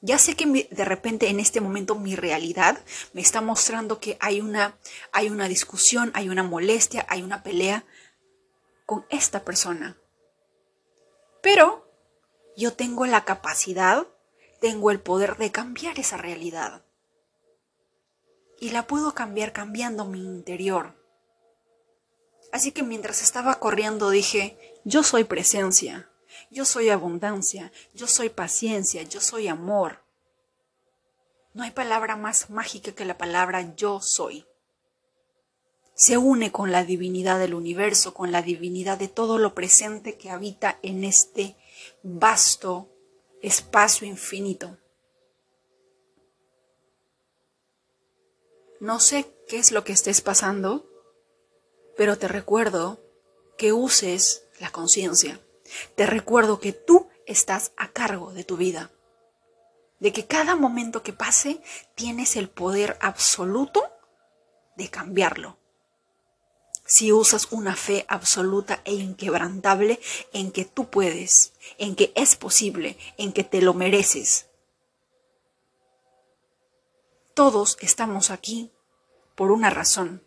Ya 0.00 0.18
sé 0.18 0.34
que 0.34 0.46
de 0.70 0.84
repente 0.84 1.28
en 1.28 1.40
este 1.40 1.60
momento 1.60 1.94
mi 1.94 2.16
realidad 2.16 2.82
me 3.12 3.20
está 3.20 3.42
mostrando 3.42 4.00
que 4.00 4.16
hay 4.20 4.40
una, 4.40 4.78
hay 5.12 5.28
una 5.28 5.46
discusión, 5.46 6.10
hay 6.14 6.30
una 6.30 6.42
molestia, 6.42 7.04
hay 7.08 7.22
una 7.22 7.42
pelea, 7.42 7.84
con 8.86 9.04
esta 9.10 9.44
persona. 9.44 9.98
Pero 11.42 11.86
yo 12.56 12.72
tengo 12.72 13.04
la 13.06 13.24
capacidad, 13.24 14.06
tengo 14.60 14.90
el 14.90 15.00
poder 15.00 15.36
de 15.36 15.52
cambiar 15.52 15.98
esa 15.98 16.16
realidad. 16.16 16.82
Y 18.58 18.70
la 18.70 18.86
puedo 18.86 19.14
cambiar 19.14 19.52
cambiando 19.52 20.06
mi 20.06 20.24
interior. 20.24 20.99
Así 22.52 22.72
que 22.72 22.82
mientras 22.82 23.22
estaba 23.22 23.58
corriendo 23.60 24.10
dije, 24.10 24.58
yo 24.84 25.02
soy 25.02 25.24
presencia, 25.24 26.10
yo 26.50 26.64
soy 26.64 26.90
abundancia, 26.90 27.72
yo 27.94 28.06
soy 28.06 28.28
paciencia, 28.28 29.02
yo 29.02 29.20
soy 29.20 29.48
amor. 29.48 30.02
No 31.54 31.62
hay 31.62 31.70
palabra 31.70 32.16
más 32.16 32.50
mágica 32.50 32.92
que 32.92 33.04
la 33.04 33.18
palabra 33.18 33.74
yo 33.76 34.00
soy 34.00 34.46
se 36.00 36.16
une 36.16 36.50
con 36.50 36.72
la 36.72 36.82
divinidad 36.82 37.38
del 37.38 37.52
universo, 37.52 38.14
con 38.14 38.32
la 38.32 38.40
divinidad 38.40 38.96
de 38.96 39.08
todo 39.08 39.36
lo 39.36 39.54
presente 39.54 40.16
que 40.16 40.30
habita 40.30 40.78
en 40.82 41.04
este 41.04 41.56
vasto 42.02 42.88
espacio 43.42 44.06
infinito. 44.06 44.78
No 48.80 48.98
sé 48.98 49.30
qué 49.46 49.58
es 49.58 49.72
lo 49.72 49.84
que 49.84 49.92
estés 49.92 50.22
pasando, 50.22 50.89
pero 52.00 52.16
te 52.16 52.28
recuerdo 52.28 52.98
que 53.58 53.74
uses 53.74 54.46
la 54.58 54.70
conciencia. 54.70 55.38
Te 55.96 56.06
recuerdo 56.06 56.58
que 56.58 56.72
tú 56.72 57.10
estás 57.26 57.72
a 57.76 57.88
cargo 57.88 58.32
de 58.32 58.42
tu 58.42 58.56
vida. 58.56 58.90
De 59.98 60.10
que 60.10 60.26
cada 60.26 60.56
momento 60.56 61.02
que 61.02 61.12
pase 61.12 61.60
tienes 61.94 62.36
el 62.36 62.48
poder 62.48 62.96
absoluto 63.02 63.84
de 64.78 64.88
cambiarlo 64.88 65.58
si 66.86 67.12
usas 67.12 67.48
una 67.50 67.76
fe 67.76 68.06
absoluta 68.08 68.80
e 68.86 68.94
inquebrantable 68.94 70.00
en 70.32 70.52
que 70.52 70.64
tú 70.64 70.88
puedes, 70.88 71.52
en 71.76 71.96
que 71.96 72.14
es 72.16 72.34
posible, 72.34 72.96
en 73.18 73.34
que 73.34 73.44
te 73.44 73.60
lo 73.60 73.74
mereces. 73.74 74.46
Todos 77.34 77.76
estamos 77.82 78.30
aquí 78.30 78.72
por 79.34 79.52
una 79.52 79.68
razón, 79.68 80.24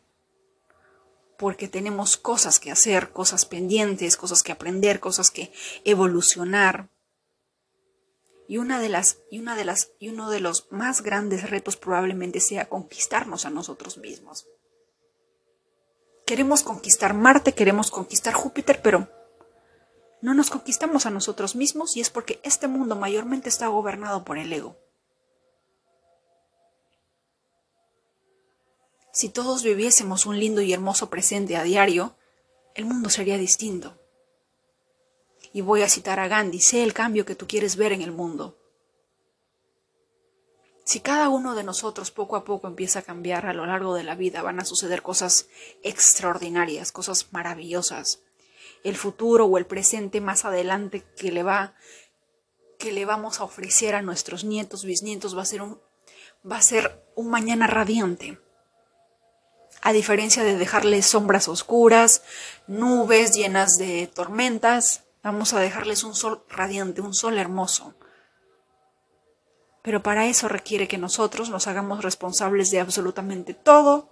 porque 1.44 1.68
tenemos 1.68 2.16
cosas 2.16 2.58
que 2.58 2.72
hacer, 2.72 3.12
cosas 3.12 3.46
pendientes, 3.46 4.16
cosas 4.16 4.44
que 4.44 4.54
aprender, 4.54 5.02
cosas 5.02 5.30
que 5.30 5.52
evolucionar. 5.84 6.90
Y 8.48 8.60
una 8.60 8.80
de 8.80 8.88
las 8.88 9.18
y 9.30 9.40
una 9.40 9.58
de 9.58 9.66
las 9.66 9.92
y 10.00 10.08
uno 10.08 10.30
de 10.30 10.40
los 10.40 10.72
más 10.72 11.02
grandes 11.02 11.50
retos 11.50 11.76
probablemente 11.76 12.40
sea 12.40 12.70
conquistarnos 12.70 13.44
a 13.44 13.50
nosotros 13.50 13.98
mismos. 13.98 14.48
Queremos 16.26 16.64
conquistar 16.64 17.14
Marte, 17.14 17.52
queremos 17.52 17.92
conquistar 17.92 18.34
Júpiter, 18.34 18.82
pero 18.82 19.10
no 20.22 20.34
nos 20.34 20.50
conquistamos 20.50 21.06
a 21.06 21.10
nosotros 21.10 21.58
mismos 21.58 21.98
y 21.98 22.00
es 22.00 22.10
porque 22.10 22.40
este 22.44 22.70
mundo 22.70 22.96
mayormente 22.96 23.50
está 23.50 23.68
gobernado 23.68 24.24
por 24.24 24.38
el 24.38 24.54
ego. 24.54 24.78
Si 29.14 29.30
todos 29.30 29.64
viviésemos 29.64 30.26
un 30.26 30.38
lindo 30.38 30.62
y 30.62 30.74
hermoso 30.74 31.10
presente 31.10 31.56
a 31.56 31.64
diario, 31.64 32.18
el 32.76 32.84
mundo 32.84 33.10
sería 33.10 33.38
distinto. 33.38 33.98
Y 35.54 35.62
voy 35.62 35.84
a 35.84 35.88
citar 35.88 36.20
a 36.20 36.28
Gandhi, 36.28 36.60
sé 36.60 36.84
el 36.84 36.94
cambio 36.94 37.24
que 37.24 37.36
tú 37.36 37.48
quieres 37.48 37.78
ver 37.78 37.94
en 37.94 38.02
el 38.02 38.12
mundo. 38.12 38.58
Si 40.84 41.00
cada 41.00 41.30
uno 41.30 41.56
de 41.56 41.64
nosotros 41.64 42.12
poco 42.12 42.36
a 42.36 42.44
poco 42.44 42.68
empieza 42.68 43.00
a 43.00 43.04
cambiar 43.04 43.46
a 43.46 43.54
lo 43.54 43.66
largo 43.66 43.96
de 43.96 44.04
la 44.04 44.16
vida, 44.16 44.42
van 44.42 44.60
a 44.60 44.66
suceder 44.66 45.02
cosas 45.02 45.48
extraordinarias, 45.82 46.92
cosas 46.92 47.32
maravillosas 47.32 48.20
el 48.84 48.98
futuro 48.98 49.46
o 49.46 49.58
el 49.58 49.66
presente 49.66 50.22
más 50.22 50.46
adelante 50.46 51.04
que 51.18 51.32
le 51.32 51.44
va 51.44 51.76
que 52.78 52.92
le 52.92 53.06
vamos 53.06 53.40
a 53.40 53.46
ofrecer 53.46 53.96
a 53.96 54.02
nuestros 54.02 54.44
nietos, 54.44 54.84
bisnietos, 54.84 55.38
va 55.38 55.44
a 55.44 55.46
ser 55.46 55.62
un, 55.62 55.80
va 56.50 56.58
a 56.58 56.62
ser 56.62 57.02
un 57.16 57.30
mañana 57.30 57.66
radiante. 57.66 58.40
A 59.86 59.92
diferencia 59.92 60.46
de 60.46 60.58
dejarles 60.58 61.08
sombras 61.08 61.50
oscuras, 61.50 62.24
nubes 62.68 63.36
llenas 63.36 63.78
de 63.78 64.08
tormentas, 64.08 65.04
vamos 65.22 65.52
a 65.54 65.60
dejarles 65.60 66.06
un 66.06 66.16
sol 66.16 66.46
radiante, 66.48 67.02
un 67.02 67.14
sol 67.14 67.38
hermoso. 67.38 67.94
Pero 69.82 70.02
para 70.02 70.26
eso 70.28 70.48
requiere 70.48 70.88
que 70.88 70.98
nosotros 70.98 71.50
nos 71.50 71.68
hagamos 71.68 72.02
responsables 72.02 72.72
de 72.72 72.80
absolutamente 72.80 73.54
todo 73.54 74.10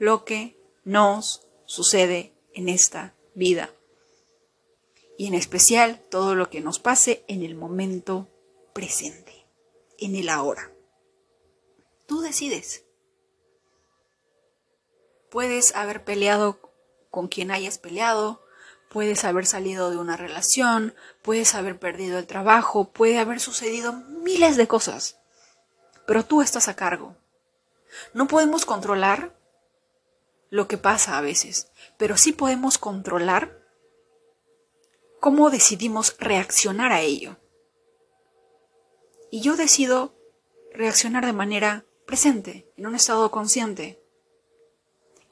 lo 0.00 0.24
que 0.24 0.60
nos 0.82 1.46
sucede 1.66 2.32
en 2.52 2.68
esta 2.68 3.14
vida 3.36 3.70
y 5.16 5.28
en 5.28 5.34
especial 5.34 6.02
todo 6.10 6.34
lo 6.34 6.50
que 6.50 6.60
nos 6.60 6.80
pase 6.80 7.24
en 7.28 7.44
el 7.44 7.54
momento 7.54 8.26
presente, 8.72 9.46
en 9.98 10.16
el 10.16 10.30
ahora. 10.30 10.72
Tú 12.08 12.22
decides. 12.22 12.85
Puedes 15.36 15.76
haber 15.76 16.02
peleado 16.02 16.58
con 17.10 17.28
quien 17.28 17.50
hayas 17.50 17.76
peleado, 17.76 18.42
puedes 18.88 19.22
haber 19.22 19.44
salido 19.44 19.90
de 19.90 19.98
una 19.98 20.16
relación, 20.16 20.94
puedes 21.20 21.54
haber 21.54 21.78
perdido 21.78 22.18
el 22.18 22.26
trabajo, 22.26 22.90
puede 22.90 23.18
haber 23.18 23.38
sucedido 23.38 23.92
miles 23.92 24.56
de 24.56 24.66
cosas, 24.66 25.18
pero 26.06 26.24
tú 26.24 26.40
estás 26.40 26.68
a 26.68 26.74
cargo. 26.74 27.18
No 28.14 28.28
podemos 28.28 28.64
controlar 28.64 29.38
lo 30.48 30.68
que 30.68 30.78
pasa 30.78 31.18
a 31.18 31.20
veces, 31.20 31.70
pero 31.98 32.16
sí 32.16 32.32
podemos 32.32 32.78
controlar 32.78 33.62
cómo 35.20 35.50
decidimos 35.50 36.16
reaccionar 36.18 36.92
a 36.92 37.02
ello. 37.02 37.36
Y 39.30 39.42
yo 39.42 39.54
decido 39.54 40.14
reaccionar 40.72 41.26
de 41.26 41.34
manera 41.34 41.84
presente, 42.06 42.72
en 42.78 42.86
un 42.86 42.94
estado 42.94 43.30
consciente. 43.30 44.05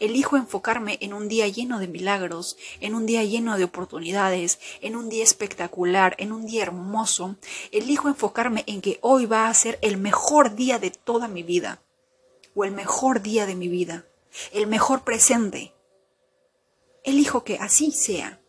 Elijo 0.01 0.37
enfocarme 0.37 0.99
en 1.01 1.15
un 1.15 1.29
día 1.29 1.47
lleno 1.47 1.79
de 1.79 1.87
milagros, 1.87 2.57
en 2.81 2.95
un 2.95 3.07
día 3.07 3.23
lleno 3.23 3.57
de 3.57 3.65
oportunidades, 3.65 4.59
en 4.81 4.97
un 4.97 5.09
día 5.09 5.23
espectacular, 5.23 6.17
en 6.19 6.33
un 6.33 6.47
día 6.47 6.63
hermoso. 6.63 7.37
Elijo 7.71 8.09
enfocarme 8.09 8.65
en 8.67 8.81
que 8.81 8.99
hoy 9.03 9.27
va 9.27 9.49
a 9.49 9.55
ser 9.55 9.79
el 9.83 9.97
mejor 9.97 10.57
día 10.57 10.79
de 10.79 10.91
toda 10.91 11.29
mi 11.29 11.43
vida, 11.43 11.81
o 12.55 12.65
el 12.65 12.73
mejor 12.73 13.23
día 13.23 13.47
de 13.47 13.55
mi 13.55 13.69
vida, 13.69 14.05
el 14.53 14.67
mejor 14.67 15.05
presente. 15.05 15.75
Elijo 17.05 17.45
que 17.45 17.59
así 17.59 17.93
sea. 17.93 18.41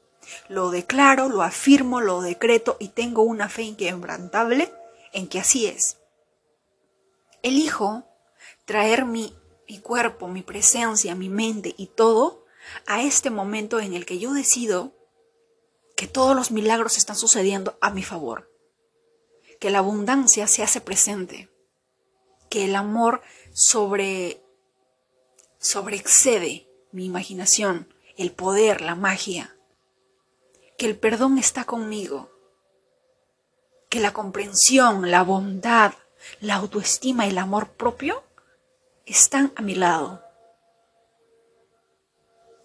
Lo 0.48 0.72
declaro, 0.72 1.30
lo 1.30 1.44
afirmo, 1.44 2.02
lo 2.02 2.22
decreto 2.22 2.78
y 2.80 2.90
tengo 2.90 3.22
una 3.22 3.50
fe 3.50 3.64
inquebrantable 3.64 4.74
en 5.14 5.28
que 5.28 5.40
así 5.40 5.68
es. 5.68 5.98
Elijo 7.44 8.06
traer 8.66 9.06
mi, 9.06 9.36
mi 9.68 9.80
cuerpo, 9.80 10.28
mi 10.28 10.42
presencia, 10.42 11.16
mi 11.16 11.30
mente 11.30 11.74
y 11.78 11.88
todo 11.88 12.46
a 12.86 13.02
este 13.02 13.30
momento 13.30 13.80
en 13.80 13.94
el 13.94 14.06
que 14.06 14.20
yo 14.20 14.34
decido 14.34 14.94
que 15.96 16.08
todos 16.08 16.36
los 16.36 16.52
milagros 16.52 16.98
están 16.98 17.16
sucediendo 17.16 17.78
a 17.82 17.90
mi 17.92 18.04
favor, 18.04 18.52
que 19.60 19.70
la 19.70 19.80
abundancia 19.80 20.48
se 20.48 20.62
hace 20.62 20.82
presente, 20.82 21.50
que 22.50 22.66
el 22.66 22.76
amor 22.76 23.22
sobre 23.54 24.42
sobreexcede 25.58 26.70
mi 26.92 27.06
imaginación, 27.06 27.94
el 28.18 28.32
poder, 28.32 28.82
la 28.82 28.96
magia, 28.96 29.58
que 30.78 30.86
el 30.86 30.98
perdón 30.98 31.38
está 31.38 31.64
conmigo, 31.64 32.30
que 33.90 34.00
la 34.00 34.14
comprensión, 34.14 35.10
la 35.10 35.24
bondad, 35.24 35.94
la 36.42 36.56
autoestima 36.56 37.28
el 37.28 37.38
amor 37.38 37.70
propio 37.70 38.25
están 39.06 39.54
a 39.56 39.62
mi 39.62 39.76
lado. 39.76 40.24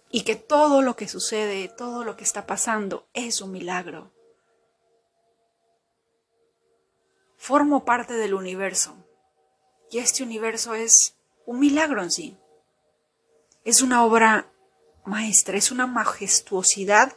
Y 0.09 0.23
que 0.23 0.35
todo 0.35 0.81
lo 0.81 0.95
que 0.95 1.07
sucede, 1.07 1.69
todo 1.69 2.03
lo 2.03 2.17
que 2.17 2.23
está 2.23 2.45
pasando 2.45 3.07
es 3.13 3.41
un 3.41 3.51
milagro. 3.51 4.11
Formo 7.37 7.85
parte 7.85 8.13
del 8.13 8.33
universo 8.33 8.95
y 9.89 9.99
este 9.99 10.23
universo 10.23 10.73
es 10.73 11.15
un 11.45 11.59
milagro 11.59 12.03
en 12.03 12.11
sí. 12.11 12.37
Es 13.63 13.81
una 13.81 14.03
obra 14.03 14.51
maestra, 15.05 15.57
es 15.57 15.71
una 15.71 15.87
majestuosidad 15.87 17.15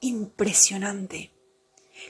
impresionante, 0.00 1.32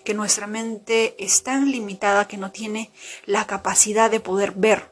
que 0.05 0.15
nuestra 0.15 0.47
mente 0.47 1.15
es 1.23 1.43
tan 1.43 1.71
limitada 1.71 2.27
que 2.27 2.37
no 2.37 2.51
tiene 2.51 2.91
la 3.27 3.47
capacidad 3.47 4.11
de 4.11 4.21
poder 4.21 4.53
ver 4.53 4.92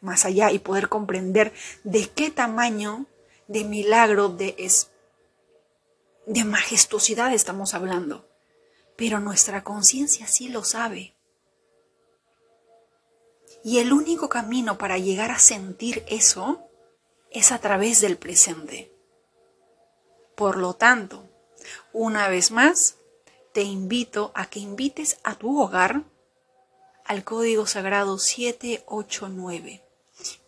más 0.00 0.24
allá 0.24 0.50
y 0.52 0.58
poder 0.58 0.88
comprender 0.88 1.52
de 1.84 2.08
qué 2.08 2.30
tamaño 2.30 3.06
de 3.48 3.64
milagro, 3.64 4.28
de, 4.28 4.70
de 6.26 6.44
majestuosidad 6.44 7.32
estamos 7.32 7.74
hablando. 7.74 8.28
Pero 8.96 9.20
nuestra 9.20 9.62
conciencia 9.62 10.26
sí 10.26 10.48
lo 10.48 10.64
sabe. 10.64 11.14
Y 13.62 13.78
el 13.78 13.92
único 13.92 14.28
camino 14.28 14.78
para 14.78 14.98
llegar 14.98 15.30
a 15.30 15.38
sentir 15.38 16.04
eso 16.08 16.62
es 17.30 17.52
a 17.52 17.58
través 17.58 18.00
del 18.00 18.16
presente. 18.16 18.92
Por 20.36 20.56
lo 20.56 20.74
tanto, 20.74 21.28
una 21.92 22.28
vez 22.28 22.50
más, 22.50 22.96
te 23.52 23.62
invito 23.62 24.32
a 24.34 24.46
que 24.46 24.60
invites 24.60 25.18
a 25.24 25.34
tu 25.34 25.60
hogar 25.60 26.04
al 27.04 27.24
código 27.24 27.66
sagrado 27.66 28.18
789. 28.18 29.85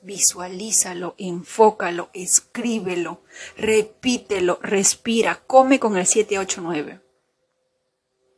Visualízalo, 0.02 1.14
enfócalo, 1.18 2.11
escríbelo, 2.12 3.22
repítelo, 3.57 4.59
respira, 4.62 5.42
come 5.46 5.78
con 5.78 5.96
el 5.96 6.07
789. 6.07 7.02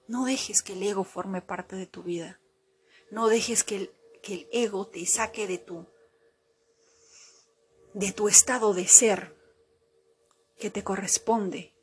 No 0.09 0.25
dejes 0.25 0.63
que 0.63 0.73
el 0.73 0.83
ego 0.83 1.05
forme 1.05 1.41
parte 1.41 1.77
de 1.77 1.87
tu 1.87 2.03
vida. 2.03 2.41
No 3.11 3.29
dejes 3.29 3.63
que 3.63 3.77
el, 3.77 3.95
que 4.23 4.35
el 4.35 4.49
ego 4.53 4.87
te 4.87 5.07
saque 5.07 5.47
de 5.47 5.59
tu, 5.59 5.87
de 7.95 8.13
tu 8.13 8.29
estado 8.29 8.75
de 8.75 8.89
ser 8.89 9.37
que 10.59 10.71
te 10.71 10.85
corresponde 10.85 11.75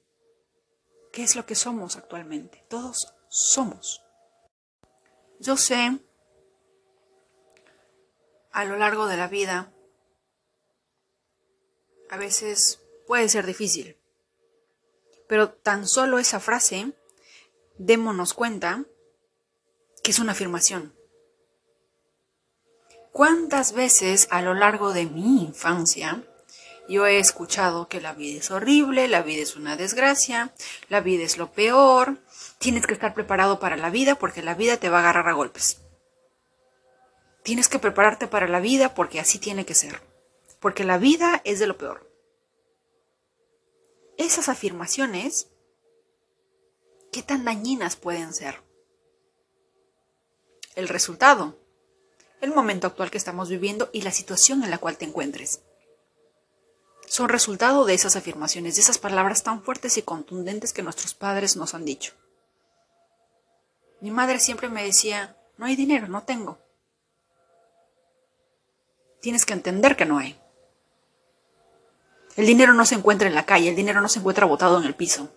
qué 1.12 1.24
es 1.24 1.36
lo 1.36 1.46
que 1.46 1.56
somos 1.56 1.96
actualmente. 1.96 2.66
Todos 2.70 3.14
somos. 3.30 4.04
Yo 5.40 5.58
sé, 5.58 6.00
a 8.52 8.66
lo 8.66 8.78
largo 8.78 9.08
de 9.08 9.18
la 9.18 9.28
vida, 9.28 9.74
a 12.10 12.18
veces 12.18 12.82
puede 13.06 13.30
ser 13.30 13.46
difícil, 13.46 13.98
pero 15.28 15.50
tan 15.50 15.88
solo 15.88 16.20
esa 16.20 16.40
frase, 16.40 16.94
démonos 17.78 18.34
cuenta 18.34 18.86
que 20.04 20.12
es 20.12 20.20
una 20.20 20.32
afirmación. 20.32 20.96
¿Cuántas 23.12 23.74
veces 23.74 24.28
a 24.30 24.42
lo 24.42 24.54
largo 24.54 24.94
de 24.94 25.06
mi 25.06 25.44
infancia 25.44 26.24
yo 26.88 27.06
he 27.06 27.20
escuchado 27.20 27.88
que 27.90 28.00
la 28.00 28.14
vida 28.14 28.40
es 28.40 28.52
horrible, 28.52 29.08
la 29.08 29.22
vida 29.22 29.42
es 29.42 29.56
una 29.56 29.76
desgracia, 29.76 30.54
la 30.88 31.02
vida 31.02 31.24
es 31.24 31.38
lo 31.38 31.52
peor, 31.52 32.18
tienes 32.60 32.86
que 32.86 32.94
estar 32.94 33.14
preparado 33.14 33.60
para 33.60 33.76
la 33.76 33.90
vida 33.90 34.16
porque 34.16 34.42
la 34.42 34.54
vida 34.54 34.78
te 34.78 34.90
va 34.90 34.98
a 34.98 35.02
agarrar 35.02 35.28
a 35.28 35.34
golpes. 35.34 35.82
Tienes 37.48 37.70
que 37.70 37.80
prepararte 37.80 38.28
para 38.28 38.50
la 38.50 38.60
vida 38.60 38.94
porque 38.94 39.22
así 39.22 39.40
tiene 39.40 39.66
que 39.66 39.74
ser, 39.74 40.02
porque 40.60 40.84
la 40.84 40.98
vida 40.98 41.42
es 41.46 41.60
de 41.60 41.68
lo 41.68 41.78
peor. 41.78 42.12
Esas 44.18 44.50
afirmaciones, 44.50 45.48
¿qué 47.14 47.24
tan 47.24 47.46
dañinas 47.46 47.96
pueden 47.96 48.34
ser? 48.34 48.68
el 50.76 50.90
resultado, 50.90 51.58
el 52.42 52.54
momento 52.54 52.86
actual 52.86 53.10
que 53.10 53.18
estamos 53.18 53.50
viviendo 53.50 53.90
y 53.94 54.02
la 54.02 54.12
situación 54.12 54.64
en 54.64 54.70
la 54.70 54.78
cual 54.78 54.98
te 54.98 55.06
encuentres. 55.06 55.62
Son 57.08 57.30
resultado 57.30 57.86
de 57.86 57.96
esas 57.96 58.16
afirmaciones, 58.16 58.76
de 58.76 58.82
esas 58.82 59.00
palabras 59.00 59.42
tan 59.42 59.64
fuertes 59.64 59.98
y 59.98 60.04
contundentes 60.04 60.74
que 60.74 60.84
nuestros 60.84 61.16
padres 61.16 61.56
nos 61.56 61.74
han 61.74 61.84
dicho. 61.84 62.14
Mi 64.02 64.12
madre 64.12 64.40
siempre 64.40 64.70
me 64.70 64.84
decía, 64.84 65.36
no 65.58 65.66
hay 65.66 65.76
dinero, 65.76 66.10
no 66.10 66.22
tengo. 66.22 66.60
Tienes 69.28 69.46
que 69.46 69.52
entender 69.52 69.98
que 69.98 70.06
no 70.06 70.20
hay. 70.20 70.40
El 72.38 72.46
dinero 72.46 72.74
no 72.74 72.86
se 72.86 72.96
encuentra 72.96 73.28
en 73.28 73.36
la 73.36 73.46
calle, 73.46 73.68
el 73.68 73.76
dinero 73.76 74.00
no 74.00 74.08
se 74.08 74.20
encuentra 74.20 74.46
botado 74.46 74.78
en 74.78 74.86
el 74.86 74.96
piso. 74.96 75.30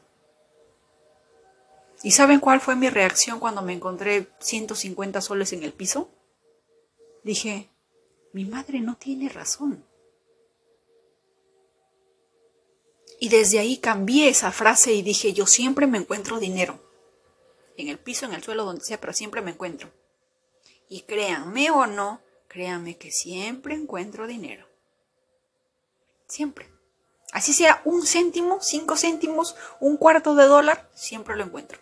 ¿Y 2.04 2.12
saben 2.12 2.38
cuál 2.38 2.60
fue 2.60 2.76
mi 2.76 2.88
reacción 2.88 3.40
cuando 3.40 3.62
me 3.62 3.72
encontré 3.72 4.28
150 4.38 5.20
soles 5.20 5.52
en 5.54 5.64
el 5.64 5.72
piso? 5.72 6.08
Dije, 7.24 7.68
mi 8.32 8.44
madre 8.44 8.78
no 8.78 8.96
tiene 8.96 9.28
razón. 9.28 9.84
Y 13.18 13.28
desde 13.28 13.58
ahí 13.58 13.78
cambié 13.78 14.28
esa 14.28 14.52
frase 14.52 14.92
y 14.92 15.02
dije, 15.02 15.32
yo 15.32 15.48
siempre 15.48 15.88
me 15.88 15.98
encuentro 15.98 16.38
dinero. 16.38 16.78
En 17.76 17.88
el 17.88 17.98
piso, 17.98 18.24
en 18.24 18.34
el 18.34 18.42
suelo, 18.44 18.64
donde 18.64 18.84
sea, 18.84 19.00
pero 19.00 19.12
siempre 19.12 19.42
me 19.42 19.50
encuentro. 19.50 19.90
Y 20.88 21.00
créanme 21.00 21.72
o 21.72 21.88
no, 21.88 22.20
créanme 22.50 22.96
que 22.96 23.12
siempre 23.12 23.74
encuentro 23.74 24.26
dinero. 24.26 24.66
Siempre. 26.26 26.68
Así 27.32 27.52
sea 27.52 27.80
un 27.84 28.04
céntimo, 28.04 28.60
cinco 28.60 28.96
céntimos, 28.96 29.54
un 29.78 29.96
cuarto 29.96 30.34
de 30.34 30.46
dólar, 30.46 30.90
siempre 30.92 31.36
lo 31.36 31.44
encuentro. 31.44 31.78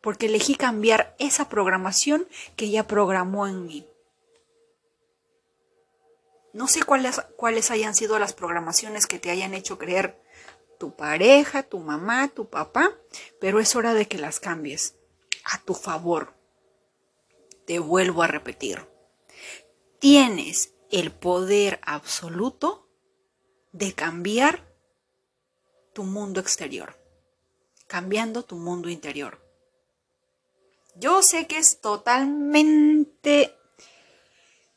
Porque 0.00 0.26
elegí 0.26 0.54
cambiar 0.54 1.14
esa 1.18 1.50
programación 1.50 2.26
que 2.56 2.70
ya 2.70 2.86
programó 2.86 3.46
en 3.46 3.66
mí. 3.66 3.86
No 6.54 6.66
sé 6.66 6.82
cuáles, 6.82 7.20
cuáles 7.36 7.70
hayan 7.70 7.94
sido 7.94 8.18
las 8.18 8.32
programaciones 8.32 9.06
que 9.06 9.18
te 9.18 9.30
hayan 9.30 9.52
hecho 9.52 9.78
creer 9.78 10.22
tu 10.78 10.96
pareja, 10.96 11.62
tu 11.62 11.80
mamá, 11.80 12.28
tu 12.28 12.48
papá, 12.48 12.96
pero 13.40 13.60
es 13.60 13.76
hora 13.76 13.92
de 13.92 14.08
que 14.08 14.16
las 14.16 14.40
cambies 14.40 14.94
a 15.44 15.58
tu 15.58 15.74
favor. 15.74 16.34
Te 17.66 17.78
vuelvo 17.78 18.22
a 18.22 18.26
repetir. 18.26 18.91
Tienes 20.02 20.74
el 20.90 21.12
poder 21.12 21.78
absoluto 21.84 22.88
de 23.70 23.94
cambiar 23.94 24.68
tu 25.92 26.02
mundo 26.02 26.40
exterior, 26.40 26.98
cambiando 27.86 28.42
tu 28.42 28.56
mundo 28.56 28.88
interior. 28.88 29.38
Yo 30.96 31.22
sé 31.22 31.46
que 31.46 31.58
es 31.58 31.80
totalmente 31.80 33.56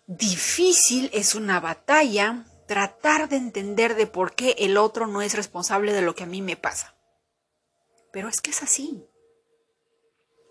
difícil, 0.06 1.10
es 1.12 1.34
una 1.34 1.60
batalla 1.60 2.46
tratar 2.68 3.28
de 3.28 3.38
entender 3.38 3.96
de 3.96 4.06
por 4.06 4.36
qué 4.36 4.56
el 4.60 4.78
otro 4.78 5.08
no 5.08 5.24
es 5.24 5.34
responsable 5.34 5.92
de 5.92 6.04
lo 6.04 6.14
que 6.14 6.26
a 6.26 6.28
mí 6.28 6.44
me 6.44 6.56
pasa. 6.56 6.96
Pero 8.12 8.30
es 8.30 8.42
que 8.42 8.52
es 8.52 8.62
así. 8.62 9.04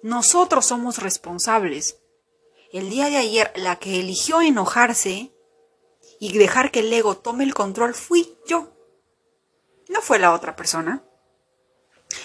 Nosotros 0.02 0.66
somos 0.66 0.98
responsables 0.98 2.00
el 2.74 2.90
día 2.90 3.08
de 3.08 3.18
ayer 3.18 3.52
la 3.54 3.76
que 3.76 4.00
eligió 4.00 4.42
enojarse 4.42 5.32
y 6.18 6.36
dejar 6.36 6.72
que 6.72 6.80
el 6.80 6.92
ego 6.92 7.16
tome 7.16 7.44
el 7.44 7.54
control 7.54 7.94
fui 7.94 8.36
yo. 8.48 8.72
No 9.88 10.00
fue 10.00 10.18
la 10.18 10.32
otra 10.32 10.56
persona. 10.56 11.04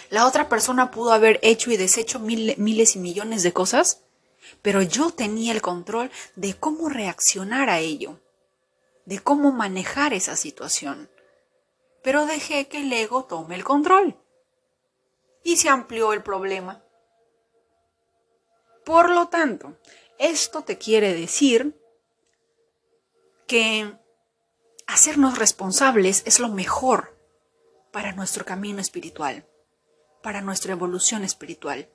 La 0.09 0.25
otra 0.25 0.49
persona 0.49 0.89
pudo 0.89 1.13
haber 1.13 1.39
hecho 1.43 1.69
y 1.69 1.77
deshecho 1.77 2.19
miles 2.19 2.95
y 2.95 2.99
millones 2.99 3.43
de 3.43 3.53
cosas, 3.53 4.01
pero 4.63 4.81
yo 4.81 5.12
tenía 5.12 5.51
el 5.51 5.62
control 5.62 6.09
de 6.35 6.55
cómo 6.55 6.89
reaccionar 6.89 7.69
a 7.69 7.77
ello, 7.77 8.19
de 9.05 9.19
cómo 9.19 9.51
manejar 9.51 10.13
esa 10.13 10.35
situación. 10.35 11.12
Pero 12.01 12.25
dejé 12.25 12.67
que 12.67 12.79
el 12.79 12.91
ego 12.91 13.25
tome 13.25 13.53
el 13.53 13.63
control. 13.63 14.17
Y 15.43 15.57
se 15.57 15.69
amplió 15.69 16.12
el 16.13 16.23
problema. 16.23 16.83
Por 18.83 19.12
lo 19.12 19.27
tanto, 19.27 19.77
esto 20.19 20.63
te 20.63 20.77
quiere 20.77 21.13
decir 21.15 21.75
que 23.47 23.97
hacernos 24.86 25.39
responsables 25.39 26.21
es 26.25 26.39
lo 26.39 26.49
mejor 26.49 27.17
para 27.91 28.12
nuestro 28.12 28.45
camino 28.45 28.79
espiritual, 28.79 29.47
para 30.21 30.41
nuestra 30.41 30.73
evolución 30.73 31.23
espiritual. 31.23 31.89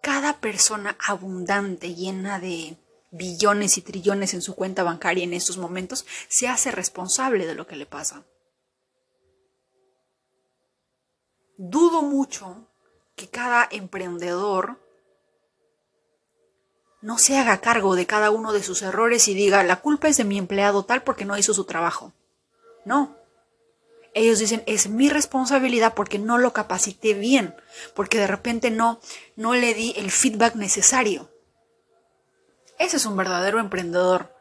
Cada 0.00 0.40
persona 0.40 0.96
abundante, 1.04 1.94
llena 1.94 2.38
de 2.38 2.76
billones 3.10 3.78
y 3.78 3.82
trillones 3.82 4.34
en 4.34 4.42
su 4.42 4.54
cuenta 4.54 4.84
bancaria 4.84 5.24
en 5.24 5.32
estos 5.32 5.56
momentos, 5.56 6.06
se 6.28 6.46
hace 6.46 6.70
responsable 6.70 7.46
de 7.46 7.54
lo 7.54 7.66
que 7.66 7.76
le 7.76 7.86
pasa. 7.86 8.24
Dudo 11.56 12.02
mucho 12.02 12.68
que 13.16 13.28
cada 13.28 13.66
emprendedor 13.72 14.78
no 17.00 17.18
se 17.18 17.38
haga 17.38 17.60
cargo 17.60 17.94
de 17.94 18.06
cada 18.06 18.30
uno 18.30 18.52
de 18.52 18.62
sus 18.62 18.82
errores 18.82 19.28
y 19.28 19.34
diga, 19.34 19.62
la 19.62 19.76
culpa 19.76 20.08
es 20.08 20.16
de 20.16 20.24
mi 20.24 20.38
empleado 20.38 20.84
tal 20.84 21.02
porque 21.02 21.24
no 21.24 21.38
hizo 21.38 21.54
su 21.54 21.64
trabajo. 21.64 22.12
No. 22.84 23.16
Ellos 24.14 24.38
dicen, 24.38 24.64
es 24.66 24.88
mi 24.88 25.08
responsabilidad 25.08 25.94
porque 25.94 26.18
no 26.18 26.38
lo 26.38 26.52
capacité 26.52 27.14
bien, 27.14 27.54
porque 27.94 28.18
de 28.18 28.26
repente 28.26 28.70
no, 28.70 29.00
no 29.36 29.54
le 29.54 29.74
di 29.74 29.94
el 29.96 30.10
feedback 30.10 30.56
necesario. 30.56 31.30
Ese 32.78 32.96
es 32.96 33.06
un 33.06 33.16
verdadero 33.16 33.60
emprendedor, 33.60 34.34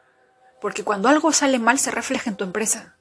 porque 0.61 0.83
cuando 0.83 1.09
algo 1.09 1.31
sale 1.31 1.59
mal 1.59 1.77
se 1.79 1.91
refleja 1.91 2.29
en 2.29 2.37
tu 2.37 2.43
empresa. 2.43 2.95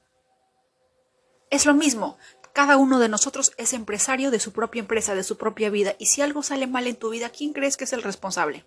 Es 1.49 1.65
lo 1.65 1.75
mismo, 1.75 2.19
cada 2.53 2.77
uno 2.77 2.99
de 2.99 3.09
nosotros 3.09 3.53
es 3.57 3.73
empresario 3.73 4.31
de 4.31 4.41
su 4.41 4.53
propia 4.53 4.81
empresa, 4.81 5.15
de 5.15 5.23
su 5.23 5.39
propia 5.39 5.71
vida, 5.71 5.95
y 5.99 6.07
si 6.07 6.21
algo 6.21 6.43
sale 6.43 6.67
mal 6.67 6.87
en 6.87 6.97
tu 6.97 7.11
vida, 7.11 7.31
¿quién 7.31 7.53
crees 7.53 7.77
que 7.77 7.85
es 7.85 7.93
el 7.93 8.03
responsable? 8.03 8.67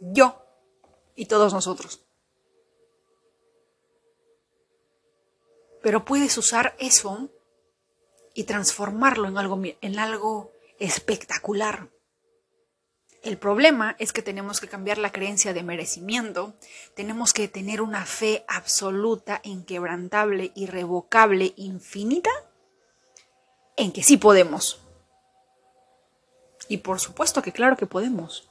Yo 0.00 0.44
y 1.14 1.26
todos 1.26 1.52
nosotros. 1.52 2.04
Pero 5.82 6.04
puedes 6.04 6.36
usar 6.38 6.74
eso 6.78 7.30
y 8.34 8.44
transformarlo 8.44 9.28
en 9.28 9.38
algo, 9.38 9.60
en 9.80 9.98
algo 9.98 10.52
espectacular. 10.78 11.88
El 13.22 13.36
problema 13.36 13.96
es 13.98 14.12
que 14.12 14.22
tenemos 14.22 14.60
que 14.60 14.68
cambiar 14.68 14.98
la 14.98 15.10
creencia 15.10 15.52
de 15.52 15.64
merecimiento, 15.64 16.54
tenemos 16.94 17.32
que 17.32 17.48
tener 17.48 17.82
una 17.82 18.06
fe 18.06 18.44
absoluta, 18.46 19.40
inquebrantable, 19.42 20.52
irrevocable, 20.54 21.52
infinita, 21.56 22.30
en 23.76 23.92
que 23.92 24.04
sí 24.04 24.18
podemos. 24.18 24.80
Y 26.68 26.78
por 26.78 27.00
supuesto 27.00 27.42
que 27.42 27.52
claro 27.52 27.76
que 27.76 27.86
podemos 27.86 28.47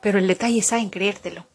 pero 0.00 0.18
el 0.18 0.28
detalle 0.28 0.58
está 0.58 0.78
en 0.78 0.90
creértelo. 0.90 1.46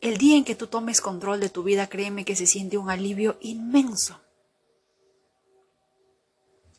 El 0.00 0.18
día 0.18 0.36
en 0.36 0.44
que 0.44 0.56
tú 0.56 0.66
tomes 0.66 1.00
control 1.00 1.38
de 1.38 1.48
tu 1.48 1.62
vida, 1.62 1.88
créeme 1.88 2.24
que 2.24 2.34
se 2.34 2.46
siente 2.46 2.76
un 2.76 2.90
alivio 2.90 3.36
inmenso. 3.40 4.20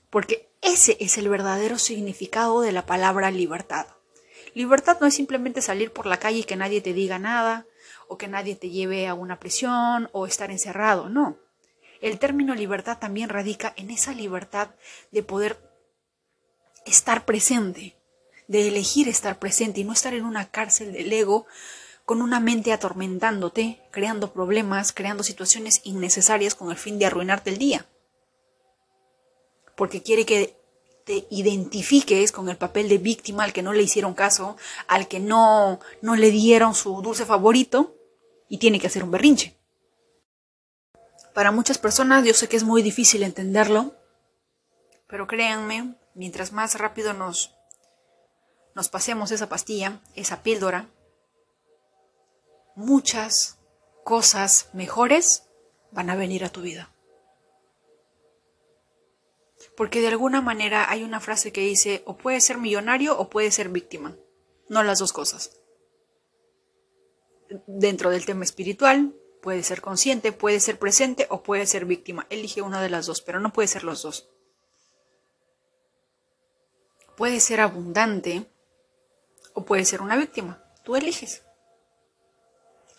Porque 0.09 0.49
ese 0.61 0.97
es 0.99 1.17
el 1.17 1.29
verdadero 1.29 1.79
significado 1.79 2.61
de 2.61 2.73
la 2.73 2.85
palabra 2.85 3.31
libertad. 3.31 3.87
Libertad 4.53 4.97
no 4.99 5.07
es 5.07 5.13
simplemente 5.13 5.61
salir 5.61 5.91
por 5.91 6.05
la 6.05 6.17
calle 6.17 6.39
y 6.39 6.43
que 6.43 6.57
nadie 6.57 6.81
te 6.81 6.93
diga 6.93 7.17
nada, 7.17 7.65
o 8.07 8.17
que 8.17 8.27
nadie 8.27 8.55
te 8.55 8.69
lleve 8.69 9.07
a 9.07 9.13
una 9.13 9.39
prisión, 9.39 10.09
o 10.11 10.27
estar 10.27 10.51
encerrado, 10.51 11.09
no. 11.09 11.37
El 12.01 12.19
término 12.19 12.53
libertad 12.53 12.99
también 12.99 13.29
radica 13.29 13.73
en 13.77 13.89
esa 13.89 14.13
libertad 14.13 14.71
de 15.11 15.23
poder 15.23 15.57
estar 16.85 17.23
presente, 17.23 17.95
de 18.53 18.67
elegir 18.67 19.09
estar 19.09 19.39
presente 19.39 19.81
y 19.81 19.83
no 19.83 19.93
estar 19.93 20.13
en 20.13 20.25
una 20.25 20.51
cárcel 20.51 20.93
del 20.93 21.11
ego 21.11 21.47
con 22.05 22.21
una 22.21 22.39
mente 22.39 22.71
atormentándote, 22.71 23.81
creando 23.89 24.31
problemas, 24.31 24.91
creando 24.91 25.23
situaciones 25.23 25.81
innecesarias 25.85 26.53
con 26.53 26.69
el 26.69 26.77
fin 26.77 26.99
de 26.99 27.07
arruinarte 27.07 27.49
el 27.49 27.57
día. 27.57 27.87
Porque 29.75 30.03
quiere 30.03 30.23
que 30.27 30.55
te 31.03 31.25
identifiques 31.31 32.31
con 32.31 32.47
el 32.47 32.57
papel 32.57 32.89
de 32.89 32.99
víctima 32.99 33.43
al 33.43 33.53
que 33.53 33.63
no 33.63 33.73
le 33.73 33.81
hicieron 33.81 34.13
caso, 34.13 34.55
al 34.87 35.07
que 35.07 35.19
no, 35.19 35.79
no 36.01 36.15
le 36.15 36.29
dieron 36.29 36.75
su 36.75 37.01
dulce 37.01 37.25
favorito 37.25 37.95
y 38.49 38.59
tiene 38.59 38.79
que 38.79 38.85
hacer 38.85 39.03
un 39.03 39.09
berrinche. 39.09 39.57
Para 41.33 41.51
muchas 41.51 41.79
personas 41.79 42.23
yo 42.23 42.35
sé 42.35 42.47
que 42.47 42.57
es 42.57 42.63
muy 42.63 42.83
difícil 42.83 43.23
entenderlo, 43.23 43.95
pero 45.07 45.25
créanme, 45.25 45.95
mientras 46.13 46.51
más 46.51 46.75
rápido 46.75 47.13
nos 47.13 47.55
nos 48.75 48.89
pasemos 48.89 49.31
esa 49.31 49.49
pastilla, 49.49 50.01
esa 50.15 50.43
píldora, 50.43 50.89
muchas 52.75 53.59
cosas 54.03 54.69
mejores 54.73 55.43
van 55.91 56.09
a 56.09 56.15
venir 56.15 56.43
a 56.43 56.49
tu 56.49 56.61
vida. 56.61 56.89
Porque 59.77 60.01
de 60.01 60.07
alguna 60.07 60.41
manera 60.41 60.89
hay 60.89 61.03
una 61.03 61.19
frase 61.19 61.51
que 61.51 61.61
dice 61.61 62.03
o 62.05 62.17
puede 62.17 62.41
ser 62.41 62.57
millonario 62.57 63.17
o 63.17 63.29
puede 63.29 63.51
ser 63.51 63.69
víctima. 63.69 64.17
No 64.69 64.83
las 64.83 64.99
dos 64.99 65.13
cosas. 65.13 65.59
Dentro 67.67 68.09
del 68.09 68.25
tema 68.25 68.43
espiritual, 68.43 69.15
puede 69.41 69.63
ser 69.63 69.81
consciente, 69.81 70.31
puede 70.31 70.59
ser 70.59 70.79
presente 70.79 71.27
o 71.29 71.43
puede 71.43 71.67
ser 71.67 71.85
víctima. 71.85 72.25
Elige 72.29 72.61
una 72.61 72.81
de 72.81 72.89
las 72.89 73.05
dos, 73.05 73.21
pero 73.21 73.39
no 73.39 73.53
puede 73.53 73.67
ser 73.67 73.83
los 73.83 74.01
dos. 74.01 74.29
Puede 77.15 77.39
ser 77.39 77.61
abundante 77.61 78.47
o 79.53 79.65
puede 79.65 79.85
ser 79.85 80.01
una 80.01 80.17
víctima. 80.17 80.63
Tú 80.83 80.95
eliges. 80.95 81.43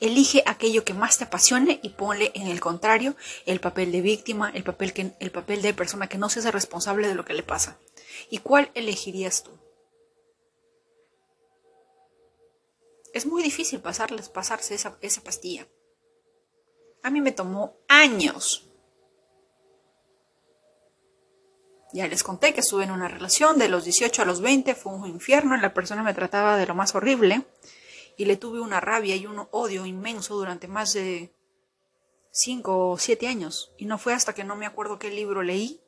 Elige 0.00 0.42
aquello 0.46 0.84
que 0.84 0.92
más 0.92 1.18
te 1.18 1.24
apasione 1.24 1.80
y 1.82 1.90
ponle 1.90 2.32
en 2.34 2.48
el 2.48 2.60
contrario 2.60 3.14
el 3.46 3.60
papel 3.60 3.92
de 3.92 4.00
víctima, 4.00 4.50
el 4.50 4.64
papel, 4.64 4.92
que, 4.92 5.12
el 5.20 5.30
papel 5.30 5.62
de 5.62 5.72
persona 5.72 6.08
que 6.08 6.18
no 6.18 6.28
se 6.28 6.40
hace 6.40 6.50
responsable 6.50 7.08
de 7.08 7.14
lo 7.14 7.24
que 7.24 7.34
le 7.34 7.42
pasa. 7.42 7.78
¿Y 8.28 8.38
cuál 8.38 8.70
elegirías 8.74 9.44
tú? 9.44 9.52
Es 13.12 13.26
muy 13.26 13.42
difícil 13.42 13.80
pasarles, 13.80 14.28
pasarse 14.28 14.74
esa, 14.74 14.98
esa 15.00 15.22
pastilla. 15.22 15.68
A 17.02 17.10
mí 17.10 17.20
me 17.20 17.32
tomó 17.32 17.76
años. 17.88 18.73
Ya 21.94 22.08
les 22.08 22.24
conté 22.24 22.52
que 22.52 22.58
estuve 22.58 22.82
en 22.82 22.90
una 22.90 23.06
relación 23.06 23.56
de 23.56 23.68
los 23.68 23.84
18 23.84 24.22
a 24.22 24.24
los 24.24 24.40
20, 24.40 24.74
fue 24.74 24.92
un 24.92 25.06
infierno, 25.06 25.56
la 25.56 25.72
persona 25.72 26.02
me 26.02 26.12
trataba 26.12 26.56
de 26.56 26.66
lo 26.66 26.74
más 26.74 26.92
horrible 26.96 27.46
y 28.16 28.24
le 28.24 28.36
tuve 28.36 28.60
una 28.60 28.80
rabia 28.80 29.14
y 29.14 29.26
un 29.26 29.46
odio 29.52 29.86
inmenso 29.86 30.34
durante 30.34 30.66
más 30.66 30.92
de 30.92 31.32
cinco 32.32 32.90
o 32.90 32.98
siete 32.98 33.28
años. 33.28 33.72
Y 33.78 33.86
no 33.86 33.96
fue 33.96 34.12
hasta 34.12 34.34
que 34.34 34.42
no 34.42 34.56
me 34.56 34.66
acuerdo 34.66 34.98
qué 34.98 35.08
libro 35.10 35.44
leí 35.44 35.80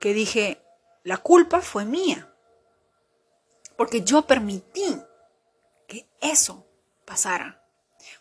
que 0.00 0.12
dije, 0.12 0.60
la 1.02 1.16
culpa 1.16 1.62
fue 1.62 1.86
mía. 1.86 2.34
Porque 3.78 4.02
yo 4.02 4.26
permití 4.26 5.00
que 5.88 6.10
eso 6.20 6.66
pasara. 7.06 7.66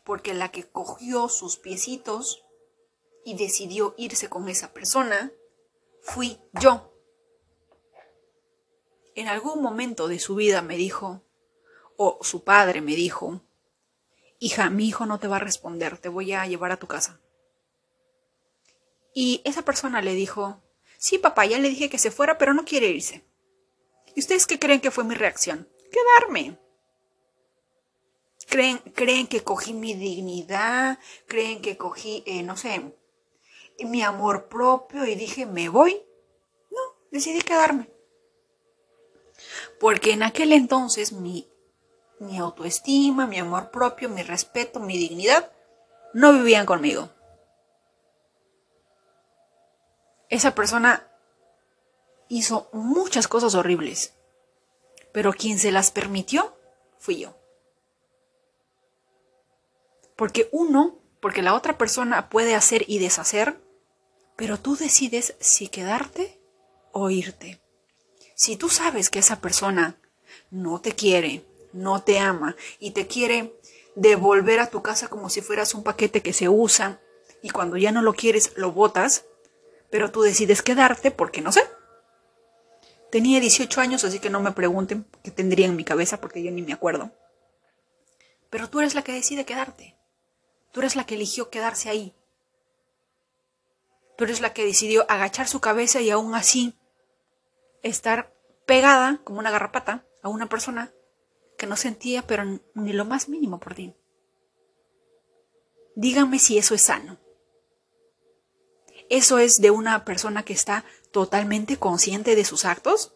Porque 0.05 0.33
la 0.33 0.49
que 0.49 0.63
cogió 0.63 1.27
sus 1.27 1.57
piecitos 1.57 2.45
y 3.25 3.35
decidió 3.35 3.95
irse 3.97 4.29
con 4.29 4.47
esa 4.47 4.71
persona 4.71 5.33
fui 6.01 6.39
yo. 6.53 6.93
En 9.15 9.27
algún 9.27 9.61
momento 9.61 10.07
de 10.07 10.19
su 10.19 10.35
vida 10.35 10.61
me 10.61 10.77
dijo, 10.77 11.23
o 11.97 12.19
su 12.21 12.43
padre 12.43 12.81
me 12.81 12.95
dijo, 12.95 13.41
hija, 14.39 14.69
mi 14.69 14.87
hijo 14.87 15.05
no 15.05 15.19
te 15.19 15.27
va 15.27 15.37
a 15.37 15.39
responder, 15.39 15.97
te 15.97 16.09
voy 16.09 16.33
a 16.33 16.45
llevar 16.45 16.71
a 16.71 16.77
tu 16.77 16.87
casa. 16.87 17.19
Y 19.13 19.41
esa 19.43 19.63
persona 19.63 20.01
le 20.01 20.13
dijo, 20.13 20.61
sí, 20.97 21.17
papá, 21.17 21.45
ya 21.45 21.59
le 21.59 21.69
dije 21.69 21.89
que 21.89 21.97
se 21.97 22.11
fuera, 22.11 22.37
pero 22.37 22.53
no 22.53 22.63
quiere 22.63 22.87
irse. 22.87 23.25
¿Y 24.15 24.21
ustedes 24.21 24.47
qué 24.47 24.59
creen 24.59 24.81
que 24.81 24.91
fue 24.91 25.03
mi 25.03 25.15
reacción? 25.15 25.67
Quedarme. 25.91 26.57
¿Creen, 28.47 28.77
creen 28.95 29.27
que 29.27 29.43
cogí 29.43 29.73
mi 29.73 29.93
dignidad? 29.93 30.99
¿Creen 31.27 31.61
que 31.61 31.77
cogí, 31.77 32.23
eh, 32.25 32.41
no 32.43 32.57
sé, 32.57 32.93
mi 33.85 34.03
amor 34.03 34.47
propio 34.49 35.05
y 35.05 35.15
dije, 35.15 35.45
me 35.45 35.69
voy? 35.69 36.01
No, 36.71 36.79
decidí 37.11 37.41
quedarme. 37.41 37.89
Porque 39.79 40.11
en 40.11 40.23
aquel 40.23 40.53
entonces 40.53 41.13
mi 41.13 41.49
mi 42.19 42.37
autoestima, 42.37 43.25
mi 43.25 43.39
amor 43.39 43.71
propio, 43.71 44.09
mi 44.09 44.21
respeto, 44.23 44.79
mi 44.79 44.97
dignidad, 44.97 45.51
no 46.13 46.33
vivían 46.33 46.65
conmigo. 46.65 47.09
Esa 50.29 50.53
persona 50.53 51.07
hizo 52.27 52.69
muchas 52.71 53.27
cosas 53.27 53.55
horribles, 53.55 54.13
pero 55.11 55.33
quien 55.33 55.57
se 55.57 55.71
las 55.71 55.91
permitió 55.91 56.55
fui 56.99 57.19
yo. 57.19 57.35
Porque 60.15 60.49
uno, 60.51 60.99
porque 61.21 61.41
la 61.41 61.55
otra 61.55 61.77
persona 61.77 62.29
puede 62.29 62.53
hacer 62.53 62.83
y 62.87 62.99
deshacer, 62.99 63.61
pero 64.39 64.57
tú 64.57 64.77
decides 64.77 65.35
si 65.41 65.67
quedarte 65.67 66.39
o 66.93 67.09
irte. 67.09 67.61
Si 68.35 68.55
tú 68.55 68.69
sabes 68.69 69.09
que 69.09 69.19
esa 69.19 69.41
persona 69.41 69.99
no 70.49 70.79
te 70.79 70.93
quiere, 70.93 71.45
no 71.73 72.03
te 72.03 72.19
ama 72.19 72.55
y 72.79 72.91
te 72.91 73.05
quiere 73.05 73.59
devolver 73.95 74.61
a 74.61 74.69
tu 74.69 74.81
casa 74.81 75.09
como 75.09 75.29
si 75.29 75.41
fueras 75.41 75.73
un 75.73 75.83
paquete 75.83 76.21
que 76.21 76.31
se 76.31 76.47
usa 76.47 77.01
y 77.43 77.49
cuando 77.49 77.75
ya 77.75 77.91
no 77.91 78.01
lo 78.01 78.13
quieres 78.13 78.53
lo 78.55 78.71
botas, 78.71 79.25
pero 79.89 80.09
tú 80.09 80.21
decides 80.21 80.61
quedarte 80.61 81.11
porque 81.11 81.41
no 81.41 81.51
sé. 81.51 81.63
Tenía 83.11 83.41
18 83.41 83.81
años, 83.81 84.05
así 84.05 84.19
que 84.19 84.29
no 84.29 84.39
me 84.39 84.53
pregunten 84.53 85.05
qué 85.21 85.31
tendría 85.31 85.65
en 85.65 85.75
mi 85.75 85.83
cabeza 85.83 86.21
porque 86.21 86.41
yo 86.41 86.49
ni 86.51 86.61
me 86.61 86.71
acuerdo. 86.71 87.11
Pero 88.49 88.69
tú 88.69 88.79
eres 88.79 88.95
la 88.95 89.03
que 89.03 89.11
decide 89.11 89.43
quedarte. 89.43 89.97
Tú 90.71 90.79
eres 90.79 90.95
la 90.95 91.05
que 91.05 91.15
eligió 91.15 91.49
quedarse 91.49 91.89
ahí. 91.89 92.15
Tú 94.19 94.25
eres 94.25 94.41
la 94.41 94.51
que 94.51 94.65
decidió 94.65 95.09
agachar 95.09 95.47
su 95.47 95.61
cabeza 95.61 96.01
y 96.01 96.09
aún 96.09 96.35
así 96.35 96.77
estar 97.83 98.35
pegada 98.65 99.21
como 99.23 99.39
una 99.39 99.49
garrapata 99.49 100.05
a 100.21 100.27
una 100.27 100.49
persona 100.49 100.91
que 101.57 101.67
no 101.67 101.77
sentía 101.77 102.27
pero 102.27 102.43
ni 102.73 102.91
lo 102.91 103.05
más 103.05 103.29
mínimo 103.29 103.61
por 103.61 103.75
ti. 103.75 103.95
Díganme 105.95 106.37
si 106.37 106.57
eso 106.57 106.75
es 106.75 106.81
sano. 106.81 107.17
¿Eso 109.09 109.39
es 109.39 109.61
de 109.61 109.71
una 109.71 110.03
persona 110.03 110.43
que 110.43 110.51
está 110.51 110.83
totalmente 111.13 111.77
consciente 111.77 112.35
de 112.35 112.43
sus 112.43 112.65
actos? 112.65 113.15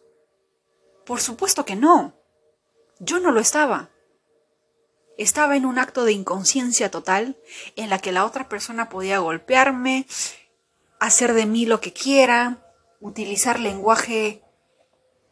Por 1.04 1.20
supuesto 1.20 1.66
que 1.66 1.76
no. 1.76 2.14
Yo 2.98 3.20
no 3.20 3.30
lo 3.30 3.40
estaba. 3.40 3.90
Estaba 5.18 5.54
en 5.54 5.66
un 5.66 5.78
acto 5.78 6.06
de 6.06 6.12
inconsciencia 6.12 6.90
total 6.90 7.36
en 7.76 7.90
la 7.90 7.98
que 7.98 8.10
la 8.10 8.24
otra 8.24 8.48
persona 8.48 8.88
podía 8.88 9.18
golpearme, 9.18 10.06
hacer 11.06 11.34
de 11.34 11.46
mí 11.46 11.66
lo 11.66 11.80
que 11.80 11.92
quiera, 11.92 12.72
utilizar 13.00 13.60
lenguaje 13.60 14.42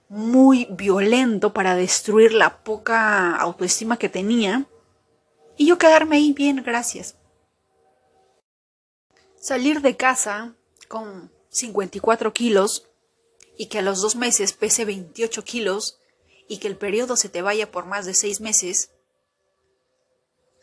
muy 0.08 0.66
violento 0.70 1.52
para 1.52 1.74
destruir 1.74 2.32
la 2.34 2.62
poca 2.62 3.34
autoestima 3.36 3.96
que 3.96 4.08
tenía 4.08 4.66
y 5.56 5.66
yo 5.66 5.78
quedarme 5.78 6.16
ahí 6.16 6.32
bien, 6.32 6.62
gracias. 6.62 7.16
Salir 9.40 9.80
de 9.80 9.96
casa 9.96 10.54
con 10.88 11.32
54 11.50 12.32
kilos 12.32 12.88
y 13.56 13.66
que 13.66 13.78
a 13.78 13.82
los 13.82 14.00
dos 14.00 14.16
meses 14.16 14.52
pese 14.52 14.84
28 14.84 15.44
kilos 15.44 15.98
y 16.48 16.58
que 16.58 16.68
el 16.68 16.76
periodo 16.76 17.16
se 17.16 17.28
te 17.28 17.42
vaya 17.42 17.70
por 17.70 17.86
más 17.86 18.06
de 18.06 18.14
seis 18.14 18.40
meses, 18.40 18.90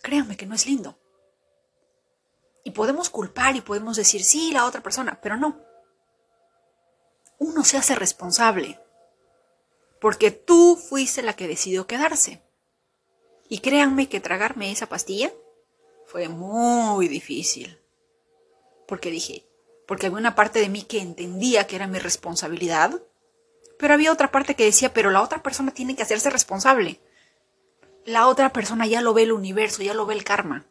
créanme 0.01 0.37
que 0.37 0.45
no 0.45 0.55
es 0.55 0.65
lindo. 0.65 0.97
Y 2.63 2.71
podemos 2.71 3.09
culpar 3.09 3.55
y 3.55 3.61
podemos 3.61 3.95
decir, 3.95 4.23
sí, 4.23 4.51
la 4.51 4.65
otra 4.65 4.81
persona, 4.81 5.19
pero 5.21 5.37
no. 5.37 5.59
Uno 7.39 7.63
se 7.63 7.77
hace 7.77 7.95
responsable 7.95 8.79
porque 9.99 10.31
tú 10.31 10.77
fuiste 10.77 11.21
la 11.21 11.35
que 11.35 11.47
decidió 11.47 11.85
quedarse. 11.87 12.41
Y 13.47 13.59
créanme 13.59 14.09
que 14.09 14.19
tragarme 14.19 14.71
esa 14.71 14.87
pastilla 14.87 15.31
fue 16.05 16.29
muy 16.29 17.07
difícil. 17.07 17.79
Porque 18.87 19.11
dije, 19.11 19.45
porque 19.87 20.07
había 20.07 20.19
una 20.19 20.35
parte 20.35 20.59
de 20.59 20.69
mí 20.69 20.83
que 20.83 20.99
entendía 20.99 21.67
que 21.67 21.75
era 21.75 21.87
mi 21.87 21.99
responsabilidad, 21.99 23.01
pero 23.77 23.93
había 23.93 24.11
otra 24.11 24.31
parte 24.31 24.55
que 24.55 24.65
decía, 24.65 24.93
pero 24.93 25.11
la 25.11 25.21
otra 25.21 25.43
persona 25.43 25.73
tiene 25.73 25.95
que 25.95 26.03
hacerse 26.03 26.29
responsable. 26.29 26.99
La 28.05 28.27
otra 28.27 28.51
persona 28.53 28.87
ya 28.87 29.01
lo 29.01 29.13
ve 29.13 29.23
el 29.23 29.31
universo, 29.31 29.83
ya 29.83 29.93
lo 29.93 30.05
ve 30.05 30.15
el 30.15 30.23
karma. 30.23 30.65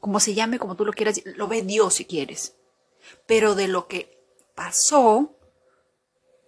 Como 0.00 0.20
se 0.20 0.34
llame, 0.34 0.58
como 0.58 0.76
tú 0.76 0.84
lo 0.84 0.92
quieras, 0.92 1.20
lo 1.24 1.48
ve 1.48 1.62
Dios 1.62 1.94
si 1.94 2.04
quieres. 2.04 2.54
Pero 3.26 3.54
de 3.54 3.68
lo 3.68 3.88
que 3.88 4.18
pasó, 4.54 5.34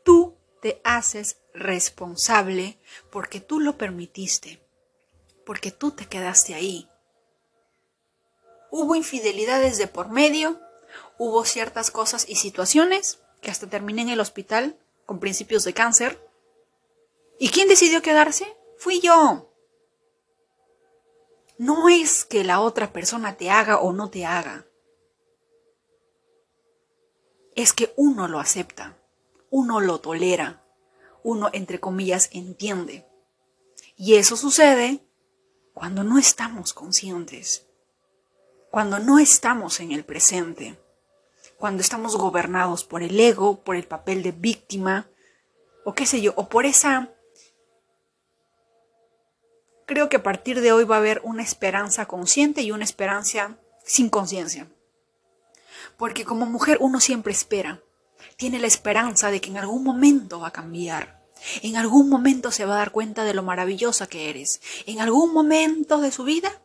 tú 0.05 0.37
te 0.61 0.81
haces 0.85 1.39
responsable 1.55 2.79
porque 3.11 3.41
tú 3.41 3.61
lo 3.61 3.77
permitiste, 3.77 4.61
porque 5.45 5.71
tú 5.71 5.91
te 5.91 6.07
quedaste 6.07 6.55
ahí. 6.55 6.89
Hubo 8.71 8.95
infidelidades 8.95 9.79
de 9.79 9.87
por 9.87 10.09
medio, 10.11 10.61
hubo 11.17 11.45
ciertas 11.45 11.91
cosas 11.91 12.27
y 12.29 12.37
situaciones 12.37 13.19
que 13.41 13.51
hasta 13.51 13.69
terminé 13.69 14.03
en 14.03 14.11
el 14.11 14.21
hospital 14.21 14.79
con 15.07 15.21
principios 15.21 15.65
de 15.65 15.75
cáncer. 15.75 16.19
¿Y 17.39 17.51
quién 17.51 17.69
decidió 17.69 18.03
quedarse? 18.03 18.57
Fui 18.79 19.01
yo. 19.01 19.51
No 21.59 21.89
es 21.89 22.25
que 22.25 22.45
la 22.45 22.61
otra 22.61 22.93
persona 22.93 23.37
te 23.37 23.51
haga 23.51 23.79
o 23.79 23.93
no 23.93 24.11
te 24.11 24.25
haga. 24.25 24.67
Es 27.55 27.73
que 27.73 27.93
uno 27.97 28.29
lo 28.29 28.39
acepta 28.39 28.99
uno 29.51 29.81
lo 29.81 30.01
tolera, 30.01 30.63
uno, 31.23 31.51
entre 31.53 31.81
comillas, 31.81 32.29
entiende. 32.33 33.07
Y 33.97 34.15
eso 34.15 34.37
sucede 34.37 35.05
cuando 35.73 36.05
no 36.05 36.19
estamos 36.19 36.75
conscientes, 36.75 37.67
cuando 38.71 38.99
no 38.99 39.19
estamos 39.19 39.81
en 39.81 39.93
el 39.93 40.05
presente, 40.05 40.79
cuando 41.57 41.81
estamos 41.81 42.17
gobernados 42.17 42.85
por 42.85 43.03
el 43.03 43.19
ego, 43.19 43.63
por 43.63 43.77
el 43.77 43.87
papel 43.87 44.23
de 44.23 44.33
víctima, 44.33 45.09
o 45.85 45.95
qué 45.95 46.07
sé 46.07 46.21
yo, 46.21 46.33
o 46.37 46.49
por 46.49 46.67
esa... 46.67 47.15
Creo 49.89 50.11
que 50.11 50.19
a 50.19 50.23
partir 50.23 50.61
de 50.61 50.71
hoy 50.71 50.85
va 50.85 50.97
a 50.97 50.99
haber 50.99 51.23
una 51.25 51.43
esperanza 51.43 52.05
consciente 52.05 52.61
y 52.61 52.73
una 52.73 52.85
esperanza 52.85 53.57
sin 53.87 54.11
conciencia. 54.11 54.69
Porque 55.97 56.27
como 56.27 56.45
mujer 56.45 56.77
uno 56.83 57.01
siempre 57.01 57.33
espera, 57.33 57.81
tiene 58.37 58.59
la 58.59 58.67
esperanza 58.67 59.31
de 59.31 59.41
que 59.41 59.49
en 59.49 59.57
algún 59.57 59.83
momento 59.83 60.41
va 60.41 60.49
a 60.49 60.53
cambiar. 60.53 61.27
En 61.63 61.79
algún 61.79 62.11
momento 62.11 62.51
se 62.51 62.67
va 62.67 62.75
a 62.75 62.79
dar 62.81 62.93
cuenta 62.93 63.25
de 63.25 63.33
lo 63.33 63.43
maravillosa 63.43 64.07
que 64.07 64.29
eres. 64.29 64.61
En 64.85 65.01
algún 65.01 65.33
momento 65.33 66.03
de 66.03 66.13
su 66.13 66.25
vida 66.25 66.61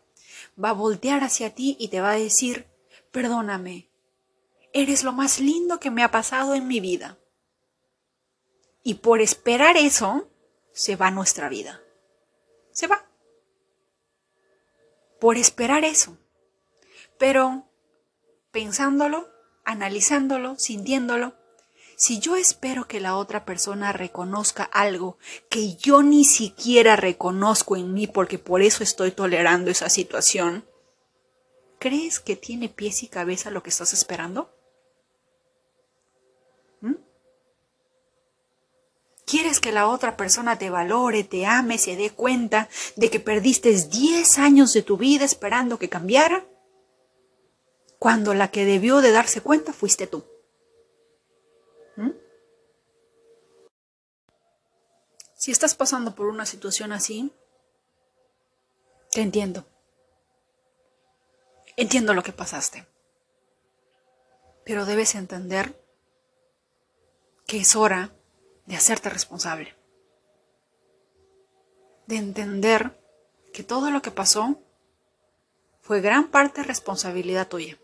va 0.62 0.71
a 0.71 0.73
voltear 0.73 1.23
hacia 1.23 1.55
ti 1.55 1.77
y 1.79 1.88
te 1.88 2.01
va 2.01 2.12
a 2.12 2.19
decir, 2.19 2.67
perdóname, 3.13 3.89
eres 4.73 5.05
lo 5.05 5.13
más 5.13 5.39
lindo 5.39 5.79
que 5.79 5.91
me 5.91 6.03
ha 6.03 6.12
pasado 6.12 6.55
en 6.55 6.67
mi 6.67 6.81
vida. 6.81 7.17
Y 8.83 8.95
por 8.95 9.21
esperar 9.21 9.77
eso, 9.77 10.29
se 10.73 10.97
va 10.97 11.09
nuestra 11.09 11.47
vida. 11.47 11.79
Se 12.73 12.88
va. 12.88 13.12
Por 15.23 15.38
esperar 15.38 15.86
eso. 15.86 16.17
Pero 17.17 17.71
pensándolo, 18.51 19.29
analizándolo, 19.63 20.59
sintiéndolo, 20.59 21.33
si 21.95 22.19
yo 22.19 22.36
espero 22.36 22.89
que 22.89 22.99
la 22.99 23.15
otra 23.15 23.45
persona 23.45 23.93
reconozca 23.93 24.63
algo 24.65 25.17
que 25.49 25.77
yo 25.77 26.03
ni 26.03 26.25
siquiera 26.25 26.97
reconozco 26.97 27.77
en 27.77 27.93
mí 27.93 28.05
porque 28.05 28.38
por 28.38 28.62
eso 28.62 28.83
estoy 28.83 29.12
tolerando 29.12 29.71
esa 29.71 29.88
situación, 29.88 30.65
¿crees 31.79 32.19
que 32.19 32.36
tiene 32.36 32.67
pies 32.67 33.01
y 33.03 33.07
cabeza 33.07 33.49
lo 33.49 33.63
que 33.63 33.69
estás 33.69 33.93
esperando? 33.93 34.52
¿Quieres 39.34 39.60
que 39.60 39.72
la 39.72 39.88
otra 39.88 40.15
persona 40.15 40.60
te 40.60 40.69
valore, 40.69 41.24
te 41.24 41.48
ame, 41.48 41.80
se 41.80 41.96
dé 41.96 42.12
cuenta 42.12 42.69
de 42.96 43.10
que 43.10 43.19
perdiste 43.19 43.72
10 43.72 44.38
años 44.38 44.74
de 44.74 44.84
tu 44.84 44.96
vida 44.96 45.26
esperando 45.26 45.80
que 45.80 45.89
cambiara? 45.89 46.46
Cuando 47.98 48.36
la 48.36 48.52
que 48.52 48.63
debió 48.63 49.02
de 49.02 49.12
darse 49.12 49.41
cuenta 49.41 49.74
fuiste 49.74 50.06
tú. 50.06 50.24
¿Mm? 51.96 52.12
Si 55.34 55.50
estás 55.50 55.74
pasando 55.74 56.13
por 56.13 56.28
una 56.28 56.46
situación 56.46 56.91
así, 56.91 57.34
te 59.10 59.22
entiendo. 59.22 59.65
Entiendo 61.76 62.13
lo 62.13 62.22
que 62.22 62.34
pasaste. 62.34 62.86
Pero 64.63 64.86
debes 64.86 65.15
entender 65.15 65.76
que 67.48 67.58
es 67.58 67.76
hora 67.76 68.13
de 68.65 68.76
hacerte 68.76 69.10
responsable. 69.10 69.76
De 72.08 72.17
entender 72.17 72.99
que 73.54 73.63
todo 73.63 73.91
lo 73.91 74.02
que 74.02 74.12
pasó 74.12 74.62
fue 75.82 76.02
gran 76.02 76.30
parte 76.30 76.63
responsabilidad 76.63 77.47
tuya. 77.47 77.78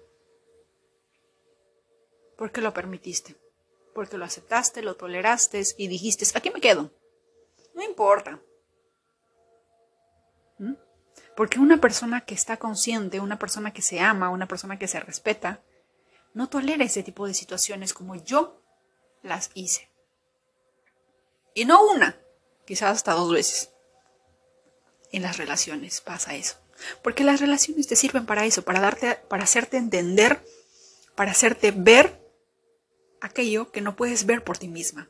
¿Por 2.38 2.52
qué 2.52 2.62
lo 2.62 2.74
permitiste? 2.74 3.36
porque 4.00 4.18
lo 4.18 4.24
aceptaste, 4.24 4.82
lo 4.82 4.96
toleraste 4.96 5.62
y 5.78 5.89
dijiste, 5.89 6.26
aquí 6.34 6.50
me 6.52 6.62
quedo. 6.62 6.89
No 7.74 7.84
importa. 7.84 8.39
¿Mm? 10.58 10.76
Porque 11.36 11.60
una 11.60 11.82
persona 11.82 12.22
que 12.22 12.34
está 12.34 12.56
consciente, 12.56 13.20
una 13.20 13.38
persona 13.38 13.74
que 13.74 13.82
se 13.82 14.00
ama, 14.00 14.30
una 14.30 14.48
persona 14.48 14.80
que 14.80 14.88
se 14.88 15.02
respeta, 15.02 15.62
no 16.34 16.48
tolera 16.48 16.86
ese 16.86 17.04
tipo 17.04 17.28
de 17.28 17.34
situaciones 17.34 17.94
como 17.94 18.15
yo 18.15 18.62
las 19.22 19.52
hice. 19.54 19.88
Y 21.60 21.65
no 21.65 21.84
una, 21.84 22.17
quizás 22.65 22.95
hasta 22.95 23.12
dos 23.12 23.34
veces. 23.34 23.72
En 25.12 25.24
las 25.24 25.36
relaciones 25.36 26.00
pasa 26.00 26.34
eso. 26.34 26.56
Porque 27.04 27.26
las 27.26 27.41
relaciones 27.41 27.86
te 27.86 27.98
sirven 27.98 28.26
para 28.26 28.45
eso, 28.45 28.62
para 28.62 28.80
darte, 28.80 29.15
para 29.28 29.43
hacerte 29.43 29.76
entender, 29.76 30.41
para 31.15 31.32
hacerte 31.32 31.72
ver 31.72 32.17
aquello 33.19 33.74
que 33.74 33.82
no 33.82 33.98
puedes 33.98 34.26
ver 34.26 34.41
por 34.45 34.58
ti 34.58 34.69
misma. 34.69 35.10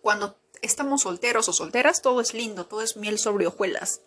Cuando 0.00 0.38
estamos 0.62 1.02
solteros 1.02 1.46
o 1.50 1.52
solteras, 1.52 2.00
todo 2.00 2.22
es 2.22 2.32
lindo, 2.32 2.64
todo 2.64 2.80
es 2.80 2.96
miel 2.96 3.18
sobre 3.18 3.46
hojuelas. 3.46 4.00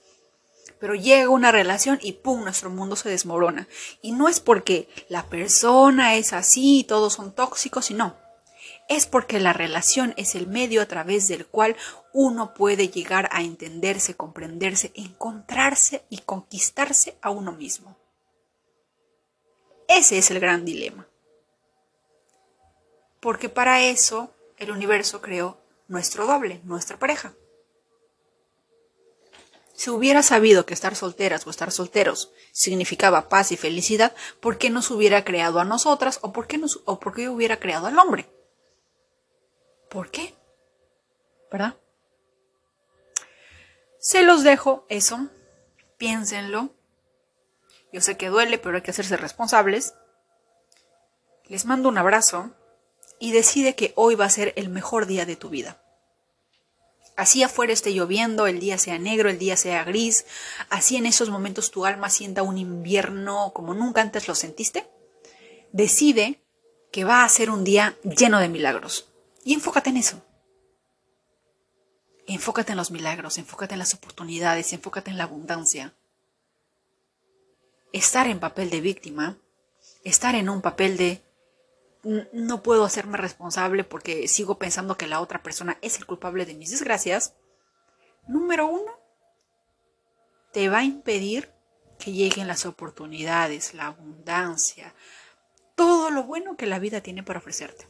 Pero 0.79 0.95
llega 0.95 1.29
una 1.29 1.51
relación 1.51 1.99
y 2.01 2.13
¡pum! 2.13 2.45
nuestro 2.45 2.71
mundo 2.71 2.95
se 2.95 3.09
desmorona. 3.09 3.67
Y 4.01 4.11
no 4.11 4.27
es 4.27 4.39
porque 4.39 4.89
la 5.07 5.29
persona 5.29 6.15
es 6.15 6.33
así 6.33 6.79
y 6.79 6.83
todos 6.85 7.13
son 7.13 7.31
tóxicos, 7.31 7.91
y 7.91 7.93
no. 7.93 8.20
Es 8.91 9.07
porque 9.07 9.39
la 9.39 9.53
relación 9.53 10.13
es 10.17 10.35
el 10.35 10.45
medio 10.45 10.81
a 10.83 10.85
través 10.85 11.27
del 11.27 11.47
cual 11.47 11.75
uno 12.13 12.53
puede 12.53 12.89
llegar 12.89 13.27
a 13.31 13.41
entenderse, 13.41 14.15
comprenderse, 14.15 14.91
encontrarse 14.93 16.03
y 16.09 16.19
conquistarse 16.19 17.17
a 17.21 17.31
uno 17.31 17.53
mismo. 17.53 17.97
Ese 19.87 20.19
es 20.19 20.29
el 20.29 20.39
gran 20.39 20.65
dilema 20.65 21.07
porque 23.21 23.49
para 23.49 23.81
eso 23.81 24.33
el 24.57 24.71
universo 24.71 25.21
creó 25.21 25.57
nuestro 25.87 26.25
doble, 26.25 26.59
nuestra 26.65 26.97
pareja. 26.97 27.33
Si 29.73 29.89
hubiera 29.89 30.21
sabido 30.21 30.65
que 30.65 30.73
estar 30.73 30.95
solteras 30.95 31.47
o 31.47 31.49
estar 31.49 31.71
solteros 31.71 32.31
significaba 32.51 33.29
paz 33.29 33.51
y 33.51 33.57
felicidad, 33.57 34.13
¿por 34.39 34.57
qué 34.57 34.69
nos 34.69 34.91
hubiera 34.91 35.23
creado 35.23 35.59
a 35.59 35.65
nosotras 35.65 36.19
o 36.21 36.33
por 36.33 36.47
qué, 36.47 36.59
o 36.85 36.99
por 36.99 37.15
qué 37.15 37.29
hubiera 37.29 37.59
creado 37.59 37.87
al 37.87 37.97
hombre? 37.97 38.27
¿Por 39.91 40.09
qué? 40.09 40.33
¿Verdad? 41.51 41.75
Se 43.99 44.21
los 44.21 44.41
dejo 44.41 44.85
eso, 44.87 45.27
piénsenlo. 45.97 46.73
Yo 47.91 47.99
sé 47.99 48.15
que 48.15 48.29
duele, 48.29 48.57
pero 48.57 48.77
hay 48.77 48.83
que 48.83 48.91
hacerse 48.91 49.17
responsables. 49.17 49.93
Les 51.47 51.65
mando 51.65 51.89
un 51.89 51.97
abrazo 51.97 52.51
y 53.19 53.33
decide 53.33 53.75
que 53.75 53.91
hoy 53.97 54.15
va 54.15 54.23
a 54.23 54.29
ser 54.29 54.53
el 54.55 54.69
mejor 54.69 55.07
día 55.07 55.25
de 55.25 55.35
tu 55.35 55.49
vida. 55.49 55.83
Así 57.17 57.43
afuera 57.43 57.73
esté 57.73 57.93
lloviendo, 57.93 58.47
el 58.47 58.61
día 58.61 58.77
sea 58.77 58.97
negro, 58.97 59.29
el 59.29 59.39
día 59.39 59.57
sea 59.57 59.83
gris, 59.83 60.25
así 60.69 60.95
en 60.95 61.05
esos 61.05 61.29
momentos 61.29 61.69
tu 61.69 61.85
alma 61.85 62.09
sienta 62.09 62.43
un 62.43 62.57
invierno 62.57 63.51
como 63.53 63.73
nunca 63.73 63.99
antes 63.99 64.29
lo 64.29 64.35
sentiste, 64.35 64.89
decide 65.73 66.41
que 66.93 67.03
va 67.03 67.25
a 67.25 67.29
ser 67.29 67.49
un 67.49 67.65
día 67.65 67.97
lleno 68.03 68.39
de 68.39 68.47
milagros. 68.47 69.10
Y 69.43 69.53
enfócate 69.53 69.89
en 69.89 69.97
eso. 69.97 70.23
Enfócate 72.27 72.71
en 72.73 72.77
los 72.77 72.91
milagros, 72.91 73.37
enfócate 73.37 73.73
en 73.73 73.79
las 73.79 73.93
oportunidades, 73.93 74.73
enfócate 74.73 75.11
en 75.11 75.17
la 75.17 75.23
abundancia. 75.23 75.95
Estar 77.91 78.27
en 78.27 78.39
papel 78.39 78.69
de 78.69 78.81
víctima, 78.81 79.37
estar 80.03 80.35
en 80.35 80.49
un 80.49 80.61
papel 80.61 80.97
de 80.97 81.21
no 82.03 82.63
puedo 82.63 82.83
hacerme 82.83 83.17
responsable 83.17 83.83
porque 83.83 84.27
sigo 84.27 84.57
pensando 84.57 84.97
que 84.97 85.07
la 85.07 85.21
otra 85.21 85.43
persona 85.43 85.77
es 85.81 85.97
el 85.97 86.05
culpable 86.05 86.45
de 86.45 86.55
mis 86.55 86.71
desgracias, 86.71 87.35
número 88.27 88.67
uno, 88.67 88.91
te 90.51 90.67
va 90.69 90.79
a 90.79 90.83
impedir 90.83 91.51
que 91.99 92.11
lleguen 92.11 92.47
las 92.47 92.65
oportunidades, 92.65 93.73
la 93.73 93.87
abundancia, 93.87 94.95
todo 95.75 96.09
lo 96.09 96.23
bueno 96.23 96.57
que 96.57 96.65
la 96.65 96.79
vida 96.79 97.01
tiene 97.01 97.23
para 97.23 97.39
ofrecerte. 97.39 97.87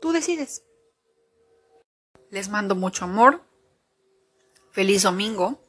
Tú 0.00 0.12
decides. 0.12 0.62
Les 2.34 2.48
mando 2.48 2.74
mucho 2.74 3.04
amor. 3.04 3.44
Feliz 4.72 5.04
domingo. 5.04 5.62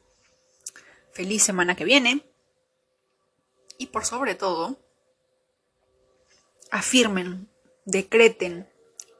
Feliz 1.12 1.44
semana 1.44 1.76
que 1.76 1.84
viene. 1.84 2.26
Y 3.78 3.86
por 3.86 4.04
sobre 4.04 4.34
todo, 4.34 4.76
afirmen 6.72 7.48
decreten, 7.84 8.68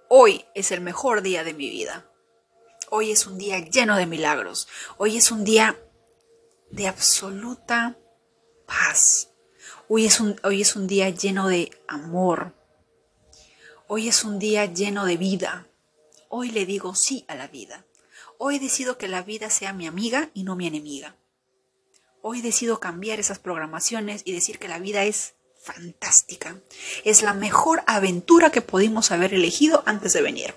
hoy 0.09 0.45
es 0.57 0.73
el 0.73 0.81
mejor 0.81 1.23
día 1.23 1.45
de 1.45 1.55
mi 1.55 1.71
vida. 1.71 2.11
Hoy 2.91 3.13
es 3.13 3.29
un 3.29 3.39
día 3.39 3.61
lleno 3.61 3.97
de 3.97 4.07
milagros. 4.07 4.67
Hoy 4.97 5.17
es 5.17 5.31
un 5.31 5.45
día 5.45 5.79
de 6.73 6.89
absoluta 6.89 7.97
paz. 8.67 9.31
Hoy 9.89 10.07
es 10.07 10.19
un, 10.19 10.35
hoy 10.43 10.63
es 10.63 10.75
un 10.75 10.89
día 10.89 11.11
lleno 11.11 11.47
de 11.47 11.71
amor. 11.87 12.55
Hoy 13.87 14.09
es 14.09 14.25
un 14.25 14.41
día 14.41 14.67
lleno 14.67 15.07
de 15.07 15.17
vida. 15.17 15.69
Hoy 16.29 16.51
le 16.51 16.67
digo 16.67 16.95
sí 16.95 17.25
a 17.29 17.35
la 17.35 17.49
vida. 17.49 17.85
Hoy 18.39 18.59
decido 18.59 18.99
que 18.99 19.09
la 19.09 19.23
vida 19.23 19.51
sea 19.51 19.73
mi 19.73 19.87
amiga 19.87 20.31
y 20.35 20.45
no 20.45 20.57
mi 20.57 20.67
enemiga. 20.67 21.17
Hoy 22.23 22.43
decido 22.43 22.81
cambiar 22.81 23.21
esas 23.21 23.39
programaciones 23.39 24.23
y 24.25 24.33
decir 24.33 24.59
que 24.59 24.69
la 24.69 24.79
vida 24.79 25.05
es 25.05 25.35
fantástica. 25.61 26.61
Es 27.05 27.23
la 27.23 27.35
mejor 27.35 27.83
aventura 27.87 28.51
que 28.51 28.63
pudimos 28.63 29.11
haber 29.11 29.35
elegido 29.35 29.83
antes 29.87 30.13
de 30.13 30.23
venir. 30.23 30.55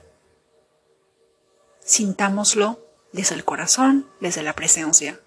Sintámoslo 1.79 2.85
desde 3.11 3.35
el 3.35 3.45
corazón, 3.45 4.09
desde 4.19 4.43
la 4.43 4.53
presencia. 4.53 5.19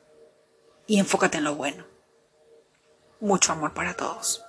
Y 0.87 0.99
enfócate 0.99 1.39
en 1.39 1.45
lo 1.45 1.55
bueno. 1.55 1.87
Mucho 3.21 3.53
amor 3.53 3.73
para 3.73 3.95
todos. 3.95 4.45